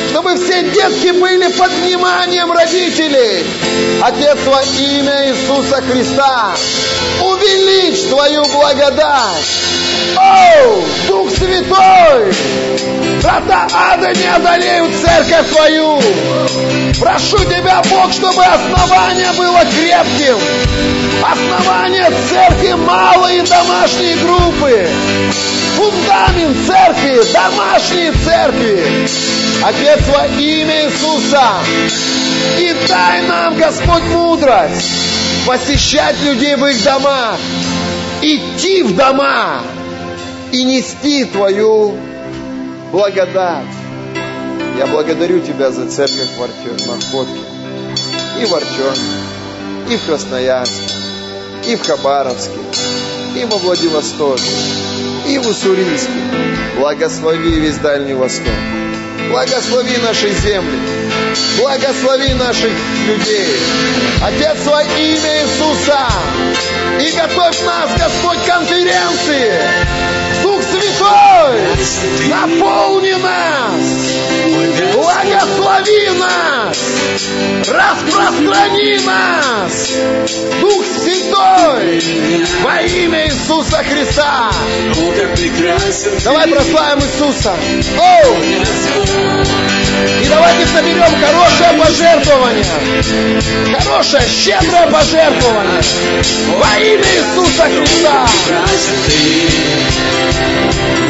[0.10, 3.46] чтобы все детки были под вниманием родителей.
[4.02, 6.56] Отец, во имя Иисуса Христа,
[7.22, 9.46] увеличь Твою благодать.
[10.16, 12.32] О, Дух Святой,
[13.22, 16.00] врата ада не одолеют церковь Твою.
[17.00, 20.38] Прошу Тебя, Бог, чтобы основание было крепким.
[21.24, 24.90] Основание церкви малые домашние группы.
[25.76, 29.08] Фундамент церкви, домашние церкви.
[29.64, 31.54] Отец, во имя Иисуса,
[32.58, 37.38] и дай нам, Господь, мудрость посещать людей в их домах,
[38.22, 39.62] идти в дома
[40.58, 41.96] и нести Твою
[42.92, 43.66] благодать.
[44.78, 47.42] Я благодарю Тебя за церковь в Находке,
[48.42, 50.94] и в Артеме, и в Красноярске,
[51.68, 52.60] и в Хабаровске,
[53.36, 54.52] и во Владивостоке,
[55.28, 56.12] и в Уссурийске.
[56.80, 58.54] Благослови весь Дальний Восток.
[59.30, 60.80] Благослови наши земли.
[61.60, 62.72] Благослови наших
[63.08, 63.60] людей.
[64.24, 66.08] Отец, во имя Иисуса.
[67.00, 70.27] И готовь нас, Господь, конференции.
[70.72, 71.62] Святой,
[72.30, 73.86] наполни нас,
[74.94, 76.78] благослови нас,
[77.70, 79.92] распространи нас,
[80.60, 82.02] Дух Святой,
[82.64, 84.52] во имя Иисуса Христа.
[86.24, 87.56] Давай прославим Иисуса.
[87.98, 89.77] Оу!
[90.22, 92.66] И давайте соберем хорошее пожертвование.
[93.80, 95.82] Хорошее, щедрое пожертвование.
[96.58, 98.28] Во имя Иисуса Христа.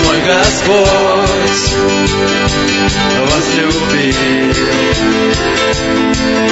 [0.05, 1.37] Мой Господь
[3.29, 4.53] возлюбил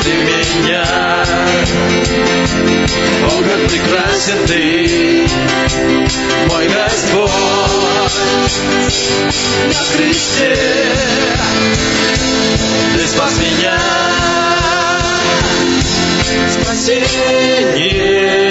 [0.03, 0.85] ты меня.
[3.23, 5.27] О, как прекрасен ты,
[6.47, 7.94] мой Господь,
[9.67, 10.57] на кресте
[12.93, 13.77] ты спас меня.
[16.49, 18.44] Спасибо.